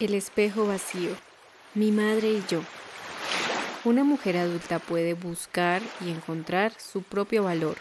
El 0.00 0.14
espejo 0.14 0.66
vacío. 0.66 1.10
Mi 1.74 1.92
madre 1.92 2.30
y 2.30 2.42
yo. 2.48 2.62
Una 3.84 4.02
mujer 4.02 4.36
adulta 4.36 4.80
puede 4.80 5.14
buscar 5.14 5.82
y 6.04 6.10
encontrar 6.10 6.72
su 6.78 7.02
propio 7.02 7.44
valor. 7.44 7.76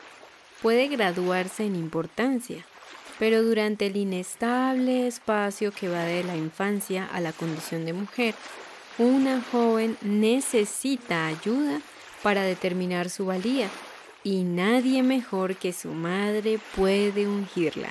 Puede 0.61 0.89
graduarse 0.89 1.65
en 1.65 1.75
importancia, 1.75 2.65
pero 3.17 3.41
durante 3.41 3.87
el 3.87 3.97
inestable 3.97 5.07
espacio 5.07 5.71
que 5.71 5.89
va 5.89 6.03
de 6.03 6.23
la 6.23 6.35
infancia 6.35 7.09
a 7.11 7.19
la 7.19 7.33
condición 7.33 7.83
de 7.83 7.93
mujer, 7.93 8.35
una 8.99 9.41
joven 9.51 9.97
necesita 10.01 11.25
ayuda 11.25 11.81
para 12.21 12.43
determinar 12.43 13.09
su 13.09 13.25
valía 13.25 13.69
y 14.23 14.43
nadie 14.43 15.01
mejor 15.01 15.55
que 15.55 15.73
su 15.73 15.89
madre 15.89 16.59
puede 16.75 17.27
ungirla. 17.27 17.89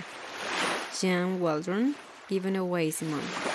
Jean 1.00 1.42
Waldron, 1.42 1.96
Given 2.28 2.56
Away 2.56 2.92
Simone. 2.92 3.51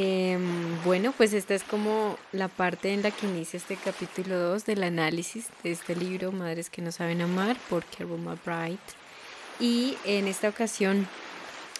Em, 0.00 0.80
bueno, 0.84 1.12
pues 1.16 1.32
esta 1.32 1.56
es 1.56 1.64
como 1.64 2.16
la 2.30 2.46
parte 2.46 2.92
en 2.92 3.02
la 3.02 3.10
que 3.10 3.26
inicia 3.26 3.56
este 3.56 3.74
capítulo 3.74 4.38
2 4.38 4.64
del 4.64 4.84
análisis 4.84 5.48
de 5.64 5.72
este 5.72 5.96
libro 5.96 6.30
Madres 6.30 6.70
que 6.70 6.80
no 6.80 6.92
saben 6.92 7.20
amar 7.20 7.56
por 7.68 7.84
Carol 7.84 8.38
Bright. 8.46 8.78
Y 9.58 9.96
en 10.04 10.28
esta 10.28 10.50
ocasión 10.50 11.08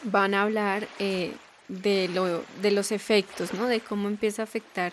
van 0.03 0.35
a 0.35 0.43
hablar 0.43 0.89
eh, 0.99 1.33
de, 1.69 2.41
de 2.61 2.71
los 2.73 2.91
efectos, 2.91 3.55
¿no? 3.55 3.67
De 3.67 3.79
cómo 3.79 4.09
empieza 4.09 4.43
a 4.43 4.47
afectar 4.47 4.93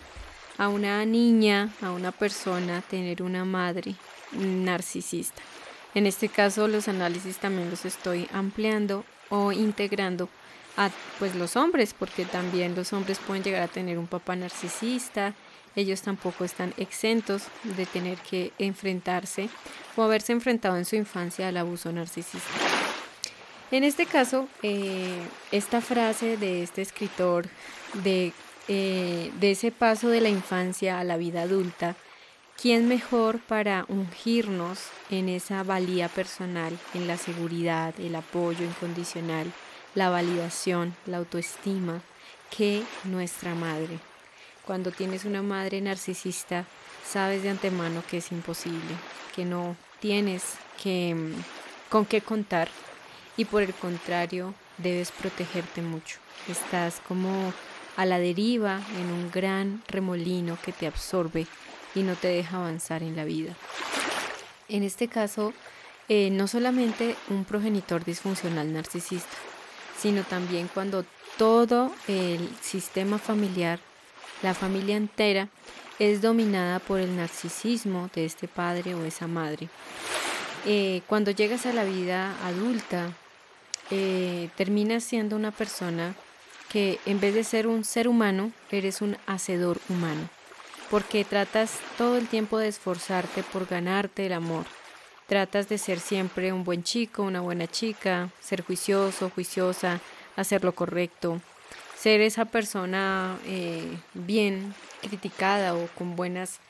a 0.56 0.68
una 0.68 1.04
niña, 1.04 1.70
a 1.82 1.90
una 1.90 2.12
persona, 2.12 2.80
tener 2.82 3.24
una 3.24 3.44
madre 3.44 3.96
narcisista. 4.30 5.42
En 5.96 6.06
este 6.06 6.28
caso 6.28 6.68
los 6.68 6.86
análisis 6.86 7.38
también 7.38 7.70
los 7.70 7.86
estoy 7.86 8.28
ampliando 8.32 9.04
o 9.30 9.50
integrando 9.50 10.28
a 10.76 10.90
pues 11.18 11.34
los 11.34 11.56
hombres, 11.56 11.94
porque 11.94 12.24
también 12.24 12.74
los 12.74 12.92
hombres 12.92 13.18
pueden 13.18 13.42
llegar 13.42 13.62
a 13.62 13.68
tener 13.68 13.98
un 13.98 14.06
papá 14.06 14.36
narcisista, 14.36 15.34
ellos 15.76 16.00
tampoco 16.00 16.44
están 16.44 16.72
exentos 16.78 17.44
de 17.62 17.84
tener 17.84 18.16
que 18.18 18.52
enfrentarse 18.58 19.50
o 19.94 20.02
haberse 20.02 20.32
enfrentado 20.32 20.76
en 20.78 20.86
su 20.86 20.96
infancia 20.96 21.48
al 21.48 21.58
abuso 21.58 21.92
narcisista. 21.92 22.48
En 23.70 23.84
este 23.84 24.06
caso, 24.06 24.48
eh, 24.62 25.20
esta 25.52 25.80
frase 25.82 26.38
de 26.38 26.62
este 26.62 26.80
escritor 26.80 27.46
de, 28.04 28.32
eh, 28.68 29.30
de 29.38 29.50
ese 29.50 29.70
paso 29.70 30.08
de 30.08 30.20
la 30.22 30.28
infancia 30.30 30.98
a 30.98 31.04
la 31.04 31.18
vida 31.18 31.42
adulta, 31.42 31.94
¿quién 32.60 32.88
mejor 32.88 33.40
para 33.40 33.84
ungirnos 33.88 34.78
en 35.10 35.28
esa 35.28 35.62
valía 35.62 36.08
personal, 36.08 36.78
en 36.94 37.06
la 37.06 37.18
seguridad, 37.18 37.92
el 38.00 38.14
apoyo 38.14 38.64
incondicional? 38.64 39.52
La 39.96 40.10
validación, 40.10 40.94
la 41.06 41.16
autoestima 41.16 42.02
que 42.56 42.84
nuestra 43.04 43.56
madre. 43.56 43.98
Cuando 44.64 44.92
tienes 44.92 45.24
una 45.24 45.42
madre 45.42 45.80
narcisista, 45.80 46.66
sabes 47.04 47.42
de 47.42 47.50
antemano 47.50 48.04
que 48.08 48.18
es 48.18 48.30
imposible, 48.30 48.94
que 49.34 49.44
no 49.44 49.74
tienes 49.98 50.44
que, 50.80 51.14
mm, 51.14 51.32
con 51.90 52.04
qué 52.04 52.20
contar 52.20 52.68
y 53.36 53.46
por 53.46 53.62
el 53.62 53.72
contrario 53.72 54.54
debes 54.76 55.10
protegerte 55.10 55.80
mucho. 55.80 56.18
Estás 56.46 57.00
como 57.08 57.52
a 57.96 58.04
la 58.04 58.18
deriva 58.18 58.80
en 58.98 59.10
un 59.10 59.30
gran 59.30 59.82
remolino 59.88 60.58
que 60.62 60.72
te 60.72 60.86
absorbe 60.86 61.46
y 61.94 62.02
no 62.02 62.14
te 62.16 62.28
deja 62.28 62.58
avanzar 62.58 63.02
en 63.02 63.16
la 63.16 63.24
vida. 63.24 63.56
En 64.68 64.82
este 64.82 65.08
caso, 65.08 65.54
eh, 66.08 66.28
no 66.30 66.46
solamente 66.48 67.16
un 67.30 67.44
progenitor 67.46 68.04
disfuncional 68.04 68.72
narcisista, 68.72 69.36
sino 69.98 70.22
también 70.22 70.68
cuando 70.72 71.04
todo 71.36 71.92
el 72.08 72.48
sistema 72.60 73.18
familiar, 73.18 73.80
la 74.42 74.54
familia 74.54 74.96
entera, 74.96 75.48
es 75.98 76.20
dominada 76.20 76.78
por 76.78 77.00
el 77.00 77.16
narcisismo 77.16 78.10
de 78.14 78.24
este 78.24 78.48
padre 78.48 78.94
o 78.94 79.04
esa 79.04 79.26
madre. 79.26 79.68
Eh, 80.66 81.02
cuando 81.06 81.30
llegas 81.30 81.64
a 81.66 81.72
la 81.72 81.84
vida 81.84 82.36
adulta, 82.44 83.12
eh, 83.90 84.50
terminas 84.56 85.04
siendo 85.04 85.36
una 85.36 85.52
persona 85.52 86.14
que 86.68 86.98
en 87.06 87.20
vez 87.20 87.34
de 87.34 87.44
ser 87.44 87.66
un 87.66 87.84
ser 87.84 88.08
humano, 88.08 88.52
eres 88.70 89.00
un 89.00 89.16
hacedor 89.26 89.78
humano, 89.88 90.28
porque 90.90 91.24
tratas 91.24 91.78
todo 91.96 92.16
el 92.18 92.26
tiempo 92.26 92.58
de 92.58 92.68
esforzarte 92.68 93.42
por 93.44 93.66
ganarte 93.66 94.26
el 94.26 94.32
amor, 94.32 94.66
Tratas 95.26 95.68
de 95.68 95.78
ser 95.78 95.98
siempre 95.98 96.52
un 96.52 96.62
buen 96.62 96.84
chico, 96.84 97.24
una 97.24 97.40
buena 97.40 97.66
chica, 97.66 98.30
ser 98.40 98.62
juicioso, 98.62 99.30
juiciosa, 99.30 100.00
hacer 100.36 100.62
lo 100.62 100.72
correcto, 100.72 101.40
ser 101.98 102.20
esa 102.20 102.44
persona 102.44 103.36
eh, 103.46 103.98
bien 104.14 104.72
criticada 105.02 105.74
o 105.74 105.88
con 105.98 106.14
buenas, 106.14 106.60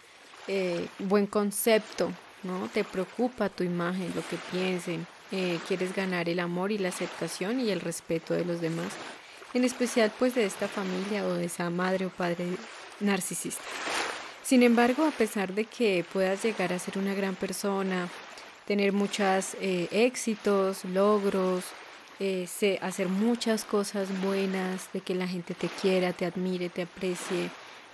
eh, 0.49 0.87
buen 0.99 1.27
concepto, 1.27 2.11
¿no? 2.44 2.71
Te 2.72 2.83
preocupa 2.83 3.50
tu 3.50 3.62
imagen, 3.62 4.11
lo 4.15 4.27
que 4.27 4.39
piensen, 4.50 5.06
eh, 5.33 5.59
quieres 5.69 5.94
ganar 5.94 6.28
el 6.31 6.41
amor 6.41 6.73
y 6.73 6.78
la 6.78 6.88
aceptación 6.88 7.61
y 7.61 7.71
el 7.71 7.81
respeto 7.81 8.33
de 8.33 8.47
los 8.47 8.62
demás, 8.62 8.88
en 9.53 9.65
especial 9.65 10.12
pues 10.19 10.34
de 10.34 10.47
esta 10.47 10.67
familia 10.67 11.27
o 11.27 11.34
de 11.34 11.44
esa 11.44 11.69
madre 11.69 12.06
o 12.06 12.11
padre 12.11 12.47
narcisista. 13.00 13.62
Sin 14.43 14.62
embargo, 14.62 15.05
a 15.05 15.11
pesar 15.11 15.53
de 15.55 15.65
que 15.65 16.05
puedas 16.12 16.44
llegar 16.44 16.73
a 16.73 16.78
ser 16.78 16.99
una 16.99 17.15
gran 17.15 17.34
persona, 17.34 18.09
tener 18.66 18.93
muchos 18.93 19.54
eh, 19.60 19.88
éxitos, 19.93 20.84
logros, 20.84 21.65
eh, 22.19 22.49
hacer 22.82 23.09
muchas 23.09 23.65
cosas 23.65 24.09
buenas, 24.22 24.93
de 24.93 25.00
que 25.00 25.15
la 25.15 25.28
gente 25.28 25.54
te 25.54 25.69
quiera, 25.69 26.12
te 26.12 26.27
admire, 26.27 26.69
te 26.69 26.82
aprecie, 26.82 27.50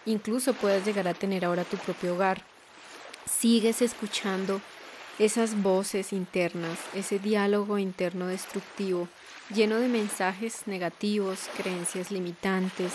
incluso 0.06 0.54
puedas 0.54 0.84
llegar 0.84 1.06
a 1.06 1.14
tener 1.14 1.44
ahora 1.44 1.64
tu 1.64 1.76
propio 1.76 2.14
hogar. 2.14 2.42
Sigues 3.26 3.82
escuchando 3.82 4.60
esas 5.18 5.62
voces 5.62 6.12
internas, 6.12 6.78
ese 6.94 7.18
diálogo 7.18 7.78
interno 7.78 8.26
destructivo, 8.26 9.08
lleno 9.54 9.76
de 9.76 9.88
mensajes 9.88 10.66
negativos, 10.66 11.50
creencias 11.56 12.10
limitantes, 12.10 12.92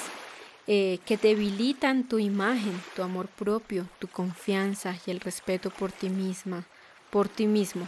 eh, 0.66 1.00
que 1.06 1.16
debilitan 1.16 2.08
tu 2.10 2.20
imagen, 2.20 2.82
tu 2.96 3.04
amor 3.04 3.28
propio, 3.28 3.88
tu 4.00 4.08
confianza 4.08 4.96
y 5.06 5.12
el 5.12 5.20
respeto 5.20 5.70
por 5.70 5.92
ti 5.92 6.10
misma 6.10 6.66
por 7.10 7.30
ti 7.30 7.48
mismo. 7.48 7.88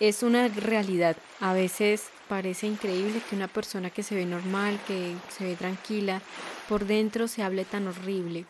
Es 0.00 0.22
una 0.22 0.48
realidad. 0.48 1.16
A 1.40 1.52
veces 1.52 2.08
parece 2.28 2.66
increíble 2.66 3.20
que 3.28 3.36
una 3.36 3.48
persona 3.48 3.90
que 3.90 4.02
se 4.02 4.14
ve 4.14 4.26
normal, 4.26 4.78
que 4.86 5.14
se 5.36 5.44
ve 5.44 5.56
tranquila, 5.56 6.20
por 6.68 6.86
dentro 6.86 7.28
se 7.28 7.42
hable 7.42 7.64
tan 7.64 7.86
horrible. 7.86 8.46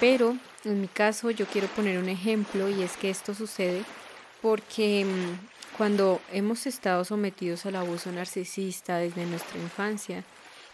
Pero 0.00 0.36
en 0.64 0.80
mi 0.80 0.88
caso 0.88 1.30
yo 1.30 1.46
quiero 1.46 1.68
poner 1.68 1.98
un 1.98 2.08
ejemplo 2.08 2.68
y 2.68 2.82
es 2.82 2.96
que 2.96 3.10
esto 3.10 3.34
sucede 3.34 3.84
porque 4.42 5.04
mm, 5.04 5.76
cuando 5.76 6.20
hemos 6.32 6.66
estado 6.66 7.04
sometidos 7.04 7.64
al 7.66 7.76
abuso 7.76 8.12
narcisista 8.12 8.98
desde 8.98 9.24
nuestra 9.26 9.58
infancia, 9.58 10.24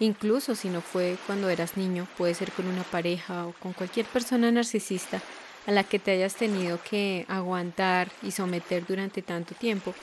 incluso 0.00 0.54
si 0.54 0.68
no 0.68 0.80
fue 0.80 1.16
cuando 1.26 1.48
eras 1.48 1.76
niño, 1.76 2.08
puede 2.18 2.34
ser 2.34 2.50
con 2.52 2.66
una 2.66 2.82
pareja 2.82 3.46
o 3.46 3.52
con 3.52 3.72
cualquier 3.72 4.06
persona 4.06 4.50
narcisista, 4.50 5.20
a 5.66 5.72
la 5.72 5.84
que 5.84 5.98
te 5.98 6.12
hayas 6.12 6.34
tenido 6.34 6.80
que 6.82 7.26
aguantar 7.28 8.10
y 8.22 8.30
someter 8.30 8.86
durante 8.86 9.22
tanto 9.22 9.54
tiempo. 9.54 9.94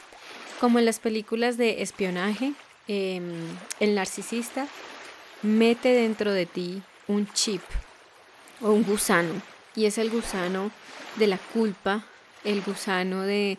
Como 0.59 0.79
en 0.79 0.85
las 0.85 0.99
películas 0.99 1.57
de 1.57 1.81
espionaje, 1.81 2.53
em, 2.87 3.35
el 3.79 3.95
narcisista 3.95 4.67
mete 5.41 5.89
dentro 5.89 6.31
de 6.31 6.45
ti 6.45 6.81
un 7.07 7.31
chip 7.33 7.61
o 8.61 8.71
un 8.71 8.83
gusano, 8.83 9.41
y 9.75 9.85
es 9.85 9.97
el 9.97 10.09
gusano 10.09 10.71
de 11.17 11.27
la 11.27 11.37
culpa, 11.37 12.05
el 12.43 12.61
gusano 12.61 13.21
de, 13.21 13.57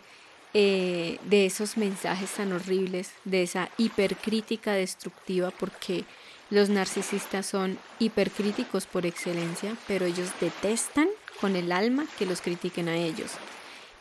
eh, 0.55 1.19
de 1.25 1.47
esos 1.47 1.77
mensajes 1.77 2.31
tan 2.31 2.53
horribles, 2.53 3.13
de 3.25 3.43
esa 3.43 3.69
hipercrítica 3.79 4.73
destructiva, 4.73 5.51
porque 5.51 6.05
los 6.51 6.69
narcisistas 6.69 7.47
son 7.47 7.79
hipercríticos 7.99 8.87
por 8.87 9.07
excelencia, 9.07 9.77
pero 9.87 10.07
ellos 10.07 10.31
detestan 10.41 11.09
con 11.41 11.57
el 11.57 11.73
alma 11.73 12.07
que 12.19 12.27
los 12.27 12.41
critiquen 12.41 12.89
a 12.89 12.97
ellos. 12.97 13.33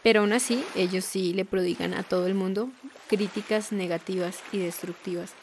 Pero 0.03 0.21
aún 0.21 0.33
así, 0.33 0.63
ellos 0.75 1.05
sí 1.05 1.33
le 1.33 1.45
prodigan 1.45 1.93
a 1.93 2.03
todo 2.03 2.27
el 2.27 2.33
mundo 2.33 2.69
críticas 3.07 3.71
negativas 3.71 4.39
y 4.51 4.59
destructivas. 4.59 5.33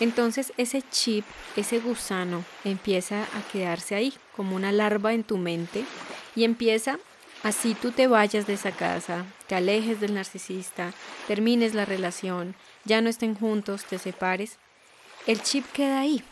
Entonces 0.00 0.52
ese 0.56 0.82
chip, 0.90 1.24
ese 1.56 1.80
gusano, 1.80 2.44
empieza 2.64 3.22
a 3.22 3.52
quedarse 3.52 3.94
ahí 3.96 4.14
como 4.36 4.54
una 4.54 4.70
larva 4.70 5.12
en 5.12 5.24
tu 5.24 5.38
mente 5.38 5.84
y 6.36 6.44
empieza, 6.44 6.98
así 7.42 7.74
tú 7.74 7.90
te 7.90 8.06
vayas 8.06 8.46
de 8.46 8.54
esa 8.54 8.70
casa, 8.70 9.26
te 9.48 9.56
alejes 9.56 10.00
del 10.00 10.14
narcisista, 10.14 10.92
termines 11.26 11.74
la 11.74 11.84
relación, 11.84 12.54
ya 12.84 13.00
no 13.00 13.10
estén 13.10 13.34
juntos, 13.34 13.84
te 13.84 13.98
separes, 13.98 14.58
el 15.26 15.42
chip 15.42 15.66
queda 15.72 16.00
ahí 16.00 16.22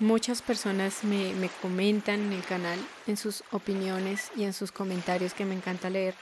Muchas 0.00 0.40
personas 0.40 1.04
me, 1.04 1.50
comentan 1.60 2.20
en 2.20 2.32
el 2.32 2.42
canal, 2.42 2.78
en 3.06 3.18
sus 3.18 3.44
opiniones 3.50 4.30
y 4.34 4.44
en 4.44 4.54
sus 4.54 4.72
comentarios 4.72 5.34
que 5.34 5.44
me 5.44 5.54
encanta 5.54 5.90
leer, 5.90 6.14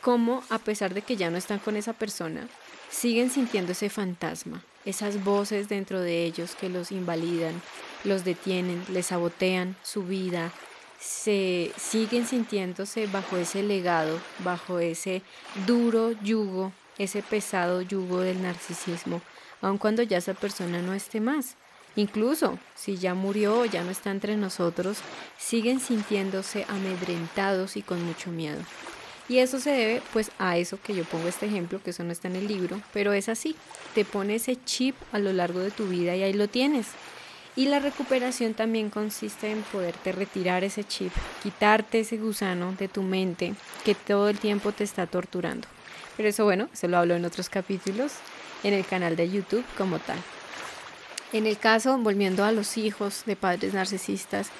cómo 0.00 0.44
a 0.50 0.60
pesar 0.60 0.94
de 0.94 1.02
que 1.02 1.16
ya 1.16 1.28
no 1.28 1.36
están 1.36 1.58
con 1.58 1.76
esa 1.76 1.94
persona, 1.94 2.46
siguen 2.90 3.28
sintiendo 3.28 3.72
ese 3.72 3.90
fantasma, 3.90 4.62
esas 4.84 5.24
voces 5.24 5.68
dentro 5.68 6.00
de 6.00 6.24
ellos 6.24 6.54
que 6.54 6.68
los 6.68 6.92
invalidan, 6.92 7.60
los 8.04 8.24
detienen, 8.24 8.84
les 8.88 9.06
sabotean 9.06 9.74
su 9.82 10.04
vida, 10.04 10.52
se 11.00 11.72
siguen 11.76 12.24
sintiéndose 12.24 13.08
bajo 13.08 13.36
ese 13.36 13.64
legado, 13.64 14.20
bajo 14.44 14.78
ese 14.78 15.22
duro 15.66 16.12
yugo, 16.22 16.72
ese 16.98 17.20
pesado 17.24 17.82
yugo 17.82 18.20
del 18.20 18.40
narcisismo, 18.42 19.22
aun 19.60 19.78
cuando 19.78 20.04
ya 20.04 20.18
esa 20.18 20.34
persona 20.34 20.80
no 20.82 20.94
esté 20.94 21.20
más. 21.20 21.56
Incluso 21.96 22.58
si 22.74 22.96
ya 22.96 23.14
murió 23.14 23.60
o 23.60 23.64
ya 23.64 23.84
no 23.84 23.90
está 23.90 24.10
entre 24.10 24.36
nosotros, 24.36 24.98
siguen 25.38 25.80
sintiéndose 25.80 26.64
amedrentados 26.68 27.76
y 27.76 27.82
con 27.82 28.02
mucho 28.04 28.30
miedo. 28.30 28.60
Y 29.28 29.38
eso 29.38 29.60
se 29.60 29.70
debe 29.70 30.02
pues 30.12 30.30
a 30.38 30.56
eso 30.56 30.78
que 30.82 30.94
yo 30.94 31.04
pongo 31.04 31.28
este 31.28 31.46
ejemplo, 31.46 31.80
que 31.82 31.90
eso 31.90 32.02
no 32.04 32.12
está 32.12 32.28
en 32.28 32.36
el 32.36 32.48
libro, 32.48 32.80
pero 32.92 33.12
es 33.12 33.28
así. 33.28 33.56
Te 33.94 34.04
pone 34.04 34.36
ese 34.36 34.56
chip 34.64 34.96
a 35.12 35.18
lo 35.18 35.32
largo 35.32 35.60
de 35.60 35.70
tu 35.70 35.86
vida 35.86 36.16
y 36.16 36.22
ahí 36.22 36.32
lo 36.32 36.48
tienes. 36.48 36.88
Y 37.54 37.66
la 37.66 37.80
recuperación 37.80 38.54
también 38.54 38.88
consiste 38.88 39.50
en 39.50 39.62
poderte 39.62 40.12
retirar 40.12 40.64
ese 40.64 40.84
chip, 40.84 41.12
quitarte 41.42 42.00
ese 42.00 42.16
gusano 42.16 42.74
de 42.78 42.88
tu 42.88 43.02
mente 43.02 43.54
que 43.84 43.94
todo 43.94 44.30
el 44.30 44.38
tiempo 44.38 44.72
te 44.72 44.84
está 44.84 45.06
torturando. 45.06 45.68
Pero 46.16 46.30
eso 46.30 46.44
bueno, 46.44 46.68
se 46.72 46.88
lo 46.88 46.96
hablo 46.96 47.14
en 47.14 47.24
otros 47.24 47.50
capítulos 47.50 48.12
en 48.64 48.74
el 48.74 48.86
canal 48.86 49.16
de 49.16 49.30
YouTube 49.30 49.64
como 49.76 49.98
tal. 49.98 50.18
En 51.32 51.46
el 51.46 51.58
caso, 51.58 51.96
volviendo 51.98 52.44
a 52.44 52.52
los 52.52 52.76
hijos 52.76 53.24
de 53.24 53.36
padres 53.36 53.72
narcisistas, 53.72 54.50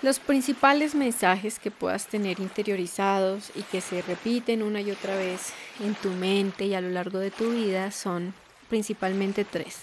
los 0.00 0.20
principales 0.20 0.94
mensajes 0.94 1.58
que 1.58 1.72
puedas 1.72 2.06
tener 2.06 2.38
interiorizados 2.38 3.50
y 3.56 3.62
que 3.62 3.80
se 3.80 4.00
repiten 4.02 4.62
una 4.62 4.80
y 4.80 4.92
otra 4.92 5.16
vez 5.16 5.52
en 5.80 5.94
tu 5.96 6.10
mente 6.10 6.66
y 6.66 6.74
a 6.74 6.80
lo 6.80 6.88
largo 6.90 7.18
de 7.18 7.32
tu 7.32 7.50
vida 7.50 7.90
son 7.90 8.32
principalmente 8.68 9.44
tres. 9.44 9.78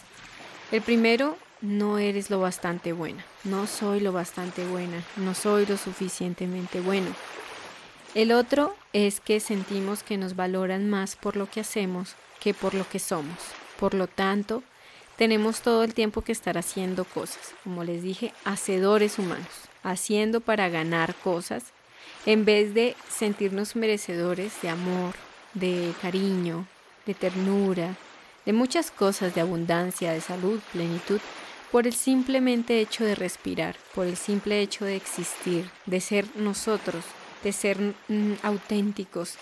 El 0.71 0.81
primero, 0.81 1.38
no 1.62 1.97
eres 1.97 2.29
lo 2.29 2.39
bastante 2.39 2.94
buena, 2.94 3.25
no 3.44 3.67
soy 3.67 4.00
lo 4.00 4.12
bastante 4.12 4.65
buena, 4.65 5.03
no 5.17 5.33
soy 5.33 5.65
lo 5.65 5.77
suficientemente 5.77 6.79
bueno. 6.79 7.07
El 8.13 8.31
otro 8.31 8.75
es 8.94 9.19
que 9.19 9.41
sentimos 9.41 10.03
que 10.03 10.17
nos 10.17 10.38
valoran 10.38 10.89
más 10.89 11.15
por 11.17 11.35
lo 11.35 11.50
que 11.50 11.59
hacemos 11.59 12.15
que 12.39 12.53
por 12.53 12.73
lo 12.73 12.88
que 12.88 13.00
somos. 13.00 13.38
Por 13.79 13.94
lo 13.94 14.07
tanto, 14.07 14.63
tenemos 15.17 15.62
todo 15.62 15.83
el 15.83 15.94
tiempo 15.94 16.21
que 16.21 16.31
estar 16.31 16.57
haciendo 16.57 17.06
cosas, 17.06 17.53
como 17.63 17.83
les 17.83 18.03
dije, 18.03 18.33
hacedores 18.44 19.19
humanos 19.19 19.65
haciendo 19.85 20.41
para 20.41 20.67
ganar 20.67 21.15
cosas, 21.15 21.63
en 22.25 22.44
vez 22.44 22.73
de 22.73 22.95
sentirnos 23.07 23.75
merecedores 23.75 24.51
de 24.62 24.69
amor, 24.69 25.13
de 25.53 25.94
cariño, 26.01 26.67
de 27.06 27.13
ternura, 27.13 27.95
de 28.45 28.53
muchas 28.53 28.89
cosas, 28.91 29.35
de 29.35 29.41
abundancia, 29.41 30.12
de 30.12 30.21
salud, 30.21 30.59
plenitud, 30.73 31.19
por 31.71 31.85
el 31.85 31.94
simplemente 31.94 32.79
hecho 32.79 33.06
de 33.06 33.15
respirar, 33.15 33.75
por 33.94 34.07
el 34.07 34.17
simple 34.17 34.59
hecho 34.62 34.85
de 34.85 34.95
existir, 34.95 35.69
de 35.85 36.01
ser 36.01 36.25
nosotros, 36.35 37.03
de 37.44 37.51
ser 37.51 37.77
mm, 38.07 38.33
auténticos. 38.41 39.35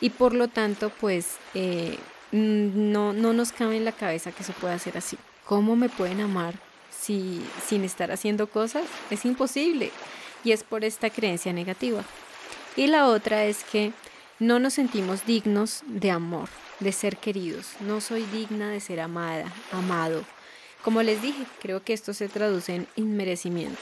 Y 0.00 0.10
por 0.10 0.34
lo 0.34 0.48
tanto, 0.48 0.90
pues 0.90 1.36
eh, 1.54 1.96
no, 2.32 3.12
no 3.12 3.32
nos 3.32 3.52
cabe 3.52 3.76
en 3.76 3.84
la 3.84 3.92
cabeza 3.92 4.32
que 4.32 4.44
se 4.44 4.52
pueda 4.52 4.74
hacer 4.74 4.96
así. 4.96 5.16
¿Cómo 5.44 5.76
me 5.76 5.88
pueden 5.88 6.20
amar 6.20 6.54
si, 7.00 7.40
sin 7.66 7.84
estar 7.84 8.12
haciendo 8.12 8.48
cosas, 8.48 8.84
es 9.10 9.24
imposible. 9.24 9.90
Y 10.44 10.52
es 10.52 10.64
por 10.64 10.84
esta 10.84 11.10
creencia 11.10 11.52
negativa. 11.52 12.04
Y 12.76 12.86
la 12.86 13.06
otra 13.06 13.44
es 13.44 13.64
que 13.64 13.92
no 14.38 14.58
nos 14.58 14.74
sentimos 14.74 15.26
dignos 15.26 15.82
de 15.86 16.10
amor, 16.10 16.48
de 16.78 16.92
ser 16.92 17.16
queridos. 17.16 17.72
No 17.80 18.00
soy 18.00 18.24
digna 18.26 18.70
de 18.70 18.80
ser 18.80 19.00
amada, 19.00 19.52
amado. 19.72 20.24
Como 20.82 21.02
les 21.02 21.20
dije, 21.20 21.44
creo 21.60 21.82
que 21.82 21.92
esto 21.92 22.14
se 22.14 22.28
traduce 22.28 22.74
en 22.74 22.86
inmerecimiento. 22.96 23.80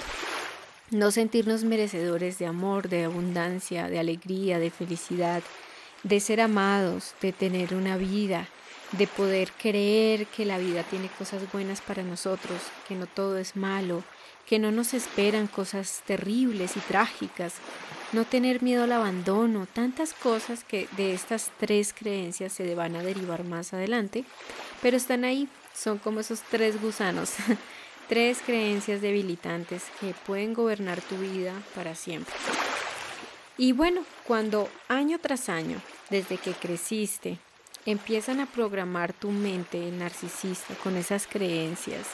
No 0.91 1.11
sentirnos 1.11 1.65
merecedores 1.65 2.39
de 2.39 2.47
amor, 2.47 2.89
de 2.89 3.05
abundancia, 3.05 3.89
de 3.89 3.99
alegría, 3.99 4.59
de 4.59 4.71
felicidad, 4.71 5.43
de 6.03 6.21
ser 6.21 6.41
amados, 6.41 7.15
de 7.21 7.33
tener 7.33 7.75
una 7.75 7.97
vida, 7.97 8.49
de 8.93 9.07
poder 9.07 9.53
creer 9.53 10.27
que 10.27 10.45
la 10.45 10.59
vida 10.59 10.83
tiene 10.83 11.09
cosas 11.19 11.51
buenas 11.53 11.81
para 11.81 12.03
nosotros, 12.03 12.61
que 12.87 12.95
no 12.95 13.07
todo 13.07 13.39
es 13.39 13.57
malo, 13.57 14.03
que 14.47 14.59
no 14.59 14.73
nos 14.73 14.95
esperan 14.95 15.47
cosas 15.47 16.03
terribles 16.07 16.77
y 16.77 16.81
trágicas, 16.81 17.55
no 18.13 18.25
tener 18.25 18.63
miedo 18.63 18.85
al 18.85 18.93
abandono, 18.93 19.67
tantas 19.67 20.15
cosas 20.15 20.65
que 20.65 20.89
de 20.97 21.13
estas 21.13 21.51
tres 21.59 21.93
creencias 21.93 22.55
se 22.55 22.75
van 22.75 22.97
a 22.97 23.03
derivar 23.03 23.45
más 23.45 23.75
adelante, 23.75 24.25
pero 24.81 24.97
están 24.97 25.25
ahí, 25.25 25.49
son 25.75 25.99
como 25.99 26.21
esos 26.21 26.41
tres 26.41 26.81
gusanos, 26.81 27.33
tres 28.09 28.39
creencias 28.45 29.03
debilitantes 29.03 29.83
que 30.01 30.15
pueden 30.27 30.55
gobernar 30.55 31.03
tu 31.03 31.19
vida 31.19 31.53
para 31.75 31.95
siempre. 31.95 32.35
Y 33.59 33.73
bueno, 33.73 34.03
cuando 34.25 34.69
año 34.89 35.19
tras 35.19 35.49
año, 35.49 35.81
desde 36.11 36.39
que 36.39 36.53
creciste, 36.53 37.39
empiezan 37.87 38.39
a 38.39 38.47
programar 38.47 39.13
tu 39.13 39.33
mente 39.33 39.91
narcisista 39.91 40.75
con 40.77 40.97
esas 40.97 41.27
creencias, 41.27 42.07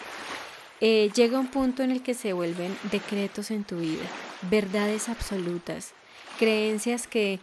eh, 0.81 1.11
llega 1.15 1.39
un 1.39 1.49
punto 1.49 1.83
en 1.83 1.91
el 1.91 2.03
que 2.03 2.15
se 2.15 2.33
vuelven 2.33 2.77
decretos 2.91 3.51
en 3.51 3.65
tu 3.65 3.77
vida, 3.77 4.05
verdades 4.51 5.11
absolutas, 5.11 5.93
creencias 6.39 7.07
que 7.07 7.39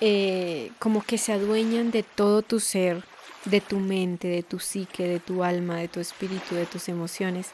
eh, 0.00 0.72
como 0.78 1.02
que 1.02 1.18
se 1.18 1.32
adueñan 1.32 1.90
de 1.90 2.02
todo 2.02 2.42
tu 2.42 2.60
ser, 2.60 3.04
de 3.44 3.60
tu 3.60 3.78
mente, 3.78 4.26
de 4.26 4.42
tu 4.42 4.58
psique, 4.58 5.06
de 5.06 5.20
tu 5.20 5.44
alma, 5.44 5.76
de 5.76 5.88
tu 5.88 6.00
espíritu, 6.00 6.54
de 6.54 6.66
tus 6.66 6.88
emociones. 6.88 7.48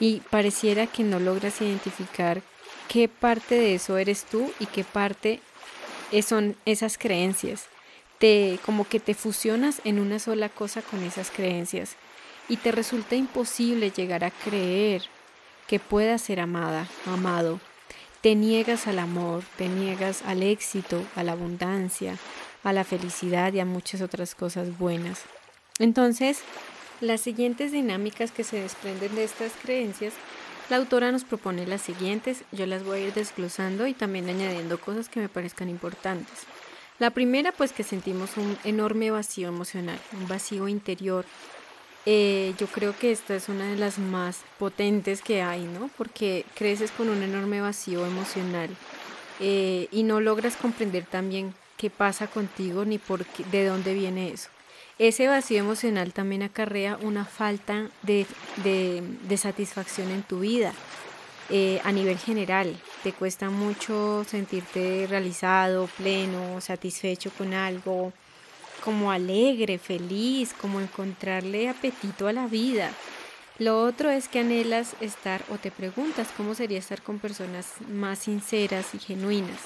Y 0.00 0.20
pareciera 0.30 0.86
que 0.86 1.02
no 1.02 1.18
logras 1.18 1.60
identificar 1.60 2.42
qué 2.88 3.08
parte 3.08 3.54
de 3.54 3.74
eso 3.74 3.98
eres 3.98 4.24
tú 4.24 4.52
y 4.60 4.66
qué 4.66 4.84
parte 4.84 5.40
son 6.22 6.56
esas 6.64 6.96
creencias 6.96 7.68
como 8.64 8.88
que 8.88 9.00
te 9.00 9.14
fusionas 9.14 9.82
en 9.84 9.98
una 9.98 10.18
sola 10.18 10.48
cosa 10.48 10.80
con 10.80 11.02
esas 11.02 11.30
creencias 11.30 11.96
y 12.48 12.56
te 12.56 12.72
resulta 12.72 13.16
imposible 13.16 13.90
llegar 13.90 14.24
a 14.24 14.30
creer 14.30 15.02
que 15.66 15.78
puedas 15.78 16.22
ser 16.22 16.40
amada, 16.40 16.88
amado. 17.06 17.60
Te 18.22 18.34
niegas 18.34 18.86
al 18.86 18.98
amor, 18.98 19.44
te 19.58 19.68
niegas 19.68 20.22
al 20.22 20.42
éxito, 20.42 21.02
a 21.16 21.22
la 21.22 21.32
abundancia, 21.32 22.16
a 22.62 22.72
la 22.72 22.84
felicidad 22.84 23.52
y 23.52 23.60
a 23.60 23.66
muchas 23.66 24.00
otras 24.00 24.34
cosas 24.34 24.78
buenas. 24.78 25.22
Entonces, 25.78 26.38
las 27.02 27.20
siguientes 27.20 27.72
dinámicas 27.72 28.30
que 28.30 28.44
se 28.44 28.60
desprenden 28.60 29.14
de 29.16 29.24
estas 29.24 29.52
creencias, 29.60 30.14
la 30.70 30.76
autora 30.76 31.12
nos 31.12 31.24
propone 31.24 31.66
las 31.66 31.82
siguientes, 31.82 32.44
yo 32.52 32.66
las 32.66 32.84
voy 32.84 33.00
a 33.00 33.06
ir 33.08 33.14
desglosando 33.14 33.86
y 33.86 33.94
también 33.94 34.28
añadiendo 34.28 34.80
cosas 34.80 35.08
que 35.08 35.20
me 35.20 35.28
parezcan 35.28 35.68
importantes. 35.68 36.46
La 36.98 37.10
primera, 37.10 37.52
pues 37.52 37.72
que 37.72 37.82
sentimos 37.82 38.36
un 38.36 38.56
enorme 38.64 39.10
vacío 39.10 39.48
emocional, 39.48 39.98
un 40.12 40.28
vacío 40.28 40.68
interior. 40.68 41.24
Eh, 42.06 42.54
yo 42.58 42.66
creo 42.66 42.96
que 42.96 43.10
esta 43.10 43.34
es 43.34 43.48
una 43.48 43.68
de 43.68 43.76
las 43.76 43.98
más 43.98 44.42
potentes 44.58 45.20
que 45.20 45.42
hay, 45.42 45.64
¿no? 45.64 45.90
Porque 45.98 46.44
creces 46.54 46.92
con 46.92 47.08
un 47.08 47.22
enorme 47.22 47.60
vacío 47.60 48.06
emocional 48.06 48.70
eh, 49.40 49.88
y 49.90 50.04
no 50.04 50.20
logras 50.20 50.56
comprender 50.56 51.04
también 51.04 51.54
qué 51.76 51.90
pasa 51.90 52.26
contigo 52.26 52.84
ni 52.84 52.98
por 52.98 53.26
de 53.26 53.66
dónde 53.66 53.92
viene 53.94 54.30
eso. 54.30 54.48
Ese 54.98 55.28
vacío 55.28 55.58
emocional 55.58 56.12
también 56.12 56.42
acarrea 56.42 56.98
una 57.02 57.24
falta 57.24 57.90
de, 58.02 58.26
de 58.62 59.36
satisfacción 59.36 60.10
en 60.10 60.22
tu 60.22 60.40
vida. 60.40 60.72
Eh, 61.50 61.78
a 61.84 61.92
nivel 61.92 62.16
general. 62.16 62.74
Te 63.02 63.12
cuesta 63.12 63.50
mucho 63.50 64.24
sentirte 64.24 65.06
realizado, 65.06 65.88
pleno, 65.98 66.58
satisfecho 66.62 67.30
con 67.36 67.52
algo, 67.52 68.14
como 68.82 69.10
alegre, 69.10 69.78
feliz, 69.78 70.54
como 70.58 70.80
encontrarle 70.80 71.68
apetito 71.68 72.28
a 72.28 72.32
la 72.32 72.46
vida. 72.46 72.90
Lo 73.58 73.82
otro 73.82 74.08
es 74.08 74.28
que 74.28 74.38
anhelas 74.38 74.96
estar 75.02 75.44
o 75.50 75.58
te 75.58 75.70
preguntas 75.70 76.28
cómo 76.34 76.54
sería 76.54 76.78
estar 76.78 77.02
con 77.02 77.18
personas 77.18 77.74
más 77.90 78.20
sinceras 78.20 78.94
y 78.94 78.98
genuinas. 78.98 79.60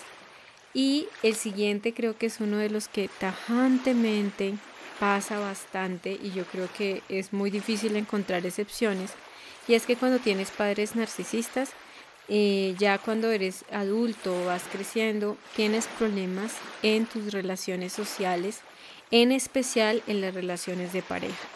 Y 0.74 1.06
el 1.22 1.36
siguiente 1.36 1.94
creo 1.94 2.18
que 2.18 2.26
es 2.26 2.40
uno 2.40 2.56
de 2.56 2.70
los 2.70 2.88
que 2.88 3.08
tajantemente 3.20 4.54
pasa 4.98 5.38
bastante 5.38 6.18
y 6.22 6.32
yo 6.32 6.44
creo 6.44 6.68
que 6.76 7.02
es 7.08 7.32
muy 7.32 7.50
difícil 7.50 7.96
encontrar 7.96 8.44
excepciones 8.44 9.12
y 9.68 9.74
es 9.74 9.84
que 9.86 9.96
cuando 9.96 10.18
tienes 10.18 10.50
padres 10.50 10.96
narcisistas, 10.96 11.70
eh, 12.28 12.74
ya 12.78 12.98
cuando 12.98 13.30
eres 13.30 13.64
adulto 13.70 14.34
o 14.34 14.46
vas 14.46 14.64
creciendo, 14.72 15.36
tienes 15.54 15.86
problemas 15.86 16.54
en 16.82 17.06
tus 17.06 17.32
relaciones 17.32 17.92
sociales, 17.92 18.60
en 19.10 19.32
especial 19.32 20.02
en 20.06 20.20
las 20.20 20.34
relaciones 20.34 20.92
de 20.92 21.02
pareja. 21.02 21.48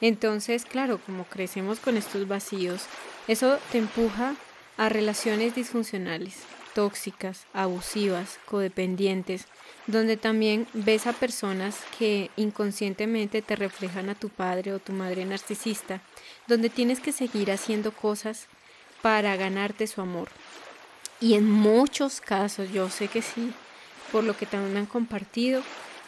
Entonces, 0.00 0.66
claro, 0.66 0.98
como 1.04 1.24
crecemos 1.24 1.80
con 1.80 1.96
estos 1.96 2.28
vacíos, 2.28 2.84
eso 3.28 3.58
te 3.72 3.78
empuja 3.78 4.36
a 4.76 4.88
relaciones 4.90 5.54
disfuncionales, 5.54 6.36
tóxicas, 6.76 7.46
abusivas, 7.54 8.38
codependientes, 8.44 9.46
donde 9.86 10.18
también 10.18 10.66
ves 10.74 11.06
a 11.06 11.14
personas 11.14 11.78
que 11.98 12.30
inconscientemente 12.36 13.40
te 13.40 13.56
reflejan 13.56 14.10
a 14.10 14.14
tu 14.14 14.28
padre 14.28 14.74
o 14.74 14.78
tu 14.78 14.92
madre 14.92 15.24
narcisista, 15.24 16.02
donde 16.46 16.68
tienes 16.68 17.00
que 17.00 17.12
seguir 17.12 17.50
haciendo 17.50 17.92
cosas 17.92 18.46
para 19.00 19.36
ganarte 19.36 19.86
su 19.86 20.02
amor. 20.02 20.28
Y 21.18 21.32
en 21.32 21.50
muchos 21.50 22.20
casos, 22.20 22.70
yo 22.70 22.90
sé 22.90 23.08
que 23.08 23.22
sí, 23.22 23.54
por 24.12 24.22
lo 24.22 24.36
que 24.36 24.44
también 24.44 24.76
han 24.76 24.86
compartido, 24.86 25.62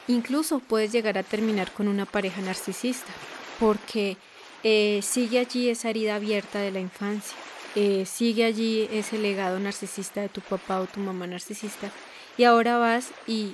incluso 0.07 0.59
puedes 0.59 0.93
llegar 0.93 1.17
a 1.17 1.23
terminar 1.23 1.73
con 1.73 1.89
una 1.89 2.05
pareja 2.05 2.43
narcisista, 2.43 3.11
porque 3.59 4.19
eh, 4.65 5.01
sigue 5.03 5.39
allí 5.39 5.71
esa 5.71 5.89
herida 5.89 6.17
abierta 6.17 6.59
de 6.59 6.73
la 6.73 6.81
infancia, 6.81 7.39
eh, 7.81 8.07
sigue 8.07 8.45
allí 8.45 8.89
ese 8.91 9.19
legado 9.19 9.61
narcisista 9.61 10.21
de 10.21 10.29
tu 10.29 10.41
papá 10.41 10.81
o 10.81 10.87
tu 10.87 10.99
mamá 10.99 11.29
narcisista, 11.29 11.93
y 12.37 12.43
ahora 12.43 12.77
vas 12.77 13.13
y, 13.29 13.53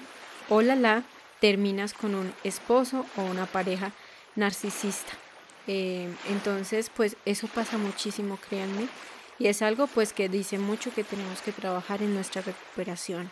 hola 0.49 0.76
la, 0.76 1.02
terminas 1.40 1.93
con 1.93 2.14
un 2.14 2.33
esposo 2.43 3.04
o 3.19 3.23
una 3.23 3.45
pareja 3.45 3.93
narcisista. 4.35 5.12
Eh, 5.66 6.09
entonces, 6.31 6.90
pues 6.97 7.19
eso 7.26 7.49
pasa 7.49 7.76
muchísimo, 7.76 8.38
créanme. 8.49 8.88
Y 9.38 9.49
es 9.49 9.61
algo 9.61 9.88
pues 9.88 10.14
que 10.14 10.31
dice 10.31 10.57
mucho 10.57 10.95
que 10.95 11.04
tenemos 11.04 11.43
que 11.43 11.52
trabajar 11.52 12.00
en 12.00 12.14
nuestra 12.14 12.40
recuperación. 12.40 13.31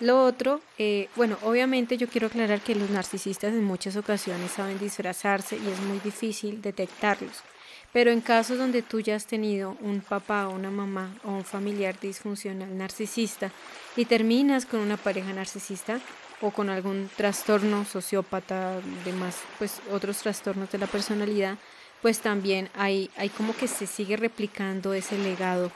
Lo 0.00 0.24
otro, 0.24 0.62
eh, 0.78 1.10
bueno, 1.16 1.36
obviamente 1.42 1.98
yo 1.98 2.08
quiero 2.08 2.28
aclarar 2.28 2.62
que 2.62 2.74
los 2.74 2.88
narcisistas 2.88 3.52
en 3.52 3.64
muchas 3.64 3.96
ocasiones 3.96 4.52
saben 4.52 4.78
disfrazarse 4.78 5.56
y 5.56 5.68
es 5.68 5.80
muy 5.80 5.98
difícil 5.98 6.62
detectarlos. 6.62 7.42
Pero 7.92 8.10
en 8.10 8.20
casos 8.20 8.58
donde 8.58 8.82
tú 8.82 9.00
ya 9.00 9.16
has 9.16 9.26
tenido 9.26 9.76
un 9.80 10.00
papá 10.00 10.48
o 10.48 10.54
una 10.54 10.70
mamá 10.70 11.14
o 11.24 11.30
un 11.30 11.44
familiar 11.44 11.98
disfuncional 11.98 12.76
narcisista 12.76 13.50
y 13.96 14.04
terminas 14.04 14.66
con 14.66 14.80
una 14.80 14.96
pareja 14.96 15.32
narcisista 15.32 16.00
o 16.40 16.50
con 16.50 16.68
algún 16.70 17.10
trastorno 17.16 17.84
sociópata, 17.84 18.80
demás, 19.04 19.36
pues 19.58 19.80
otros 19.90 20.18
trastornos 20.18 20.70
de 20.70 20.78
la 20.78 20.86
personalidad, 20.86 21.56
pues 22.02 22.20
también 22.20 22.68
hay, 22.74 23.10
hay 23.16 23.28
como 23.30 23.56
que 23.56 23.66
se 23.66 23.86
sigue 23.86 24.16
replicando 24.16 24.92
ese 24.92 25.18
legado 25.18 25.72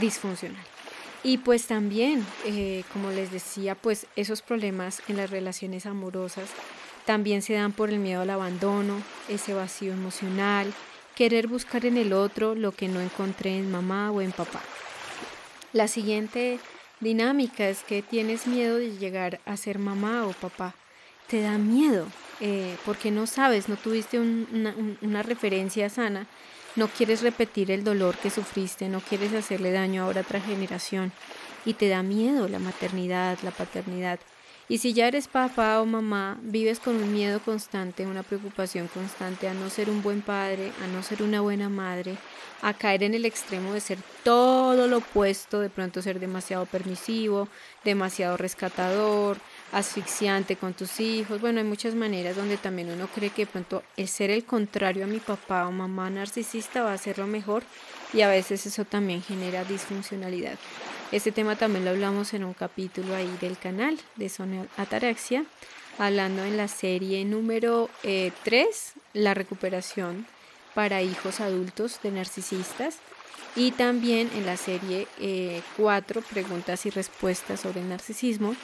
disfuncional. 0.00 0.64
Y 1.22 1.38
pues 1.38 1.66
también, 1.66 2.24
eh, 2.44 2.84
como 2.92 3.10
les 3.10 3.32
decía, 3.32 3.74
pues 3.74 4.06
esos 4.16 4.42
problemas 4.42 5.02
en 5.08 5.16
las 5.16 5.30
relaciones 5.30 5.86
amorosas 5.86 6.50
también 7.04 7.40
se 7.40 7.54
dan 7.54 7.72
por 7.72 7.90
el 7.90 7.98
miedo 7.98 8.22
al 8.22 8.30
abandono, 8.30 9.00
ese 9.28 9.54
vacío 9.54 9.92
emocional, 9.92 10.72
querer 11.16 11.48
buscar 11.48 11.86
en 11.86 11.96
el 11.96 12.12
otro 12.12 12.54
lo 12.54 12.70
que 12.70 12.86
no 12.86 13.00
encontré 13.00 13.56
en 13.56 13.70
mamá 13.70 14.12
o 14.12 14.20
en 14.20 14.30
papá. 14.30 14.60
La 15.72 15.88
siguiente 15.88 16.60
dinámica 17.00 17.68
es 17.68 17.82
que 17.82 18.02
tienes 18.02 18.46
miedo 18.46 18.76
de 18.76 18.96
llegar 18.98 19.40
a 19.46 19.56
ser 19.56 19.78
mamá 19.78 20.26
o 20.26 20.32
papá. 20.32 20.74
Te 21.26 21.40
da 21.40 21.58
miedo 21.58 22.06
eh, 22.40 22.76
porque 22.84 23.10
no 23.10 23.26
sabes, 23.26 23.68
no 23.68 23.76
tuviste 23.76 24.20
una, 24.20 25.22
referencia 25.22 25.88
sana, 25.88 26.26
no 26.76 26.88
quieres 26.88 27.22
repetir 27.22 27.70
el 27.70 27.82
dolor 27.82 28.14
que 28.16 28.30
sufriste, 28.30 28.88
no 28.88 29.00
quieres 29.00 29.32
hacerle 29.32 29.72
daño 29.72 30.04
a 30.04 30.06
otra 30.08 30.40
generación 30.40 31.12
y 31.64 31.74
te 31.74 31.88
da 31.88 32.02
miedo 32.02 32.46
la 32.46 32.58
maternidad, 32.58 33.38
la 33.42 33.52
paternidad. 33.52 34.20
Y 34.68 34.78
si 34.78 34.94
ya 34.94 35.06
eres 35.06 35.28
papá 35.28 35.80
o 35.80 35.86
mamá, 35.86 36.38
vives 36.42 36.80
con 36.80 36.96
un 36.96 37.12
miedo 37.12 37.38
constante, 37.40 38.04
una 38.04 38.24
preocupación 38.24 38.88
constante 38.88 39.46
a 39.46 39.54
no 39.54 39.70
ser 39.70 39.88
un 39.88 40.02
buen 40.02 40.22
padre, 40.22 40.72
a 40.82 40.88
no 40.88 41.04
ser 41.04 41.22
una 41.22 41.40
buena 41.40 41.68
madre, 41.68 42.16
a 42.62 42.74
caer 42.74 43.04
en 43.04 43.14
el 43.14 43.24
extremo 43.26 43.74
de 43.74 43.80
ser 43.80 43.98
todo 44.24 44.88
lo 44.88 44.98
opuesto, 44.98 45.60
de 45.60 45.70
pronto 45.70 46.02
ser 46.02 46.18
demasiado 46.18 46.66
permisivo, 46.66 47.46
demasiado 47.84 48.36
rescatador, 48.36 49.38
asfixiante 49.76 50.56
con 50.56 50.72
tus 50.72 51.00
hijos. 51.00 51.40
Bueno, 51.42 51.58
hay 51.58 51.66
muchas 51.66 51.94
maneras 51.94 52.34
donde 52.34 52.56
también 52.56 52.90
uno 52.90 53.08
cree 53.14 53.28
que 53.28 53.44
pronto 53.44 53.82
el 53.98 54.08
ser 54.08 54.30
el 54.30 54.44
contrario 54.44 55.04
a 55.04 55.06
mi 55.06 55.18
papá 55.18 55.68
o 55.68 55.70
mamá 55.70 56.08
narcisista 56.08 56.82
va 56.82 56.94
a 56.94 56.98
ser 56.98 57.18
lo 57.18 57.26
mejor 57.26 57.62
y 58.14 58.22
a 58.22 58.28
veces 58.28 58.64
eso 58.64 58.86
también 58.86 59.22
genera 59.22 59.64
disfuncionalidad. 59.64 60.58
Este 61.12 61.30
tema 61.30 61.56
también 61.56 61.84
lo 61.84 61.90
hablamos 61.90 62.32
en 62.32 62.44
un 62.44 62.54
capítulo 62.54 63.14
ahí 63.14 63.30
del 63.42 63.58
canal 63.58 63.98
de 64.16 64.30
Zona 64.30 64.66
Ataraxia, 64.78 65.44
hablando 65.98 66.42
en 66.42 66.56
la 66.56 66.68
serie 66.68 67.22
número 67.26 67.90
3, 68.00 68.32
eh, 68.44 69.00
la 69.12 69.34
recuperación 69.34 70.26
para 70.74 71.02
hijos 71.02 71.40
adultos 71.40 72.00
de 72.02 72.12
narcisistas. 72.12 72.96
Y 73.56 73.70
también 73.70 74.30
en 74.34 74.44
la 74.44 74.58
serie 74.58 75.08
4, 75.76 76.20
eh, 76.20 76.24
preguntas 76.30 76.84
y 76.84 76.90
respuestas 76.90 77.60
sobre 77.60 77.80
el 77.80 77.88
narcisismo, 77.88 78.54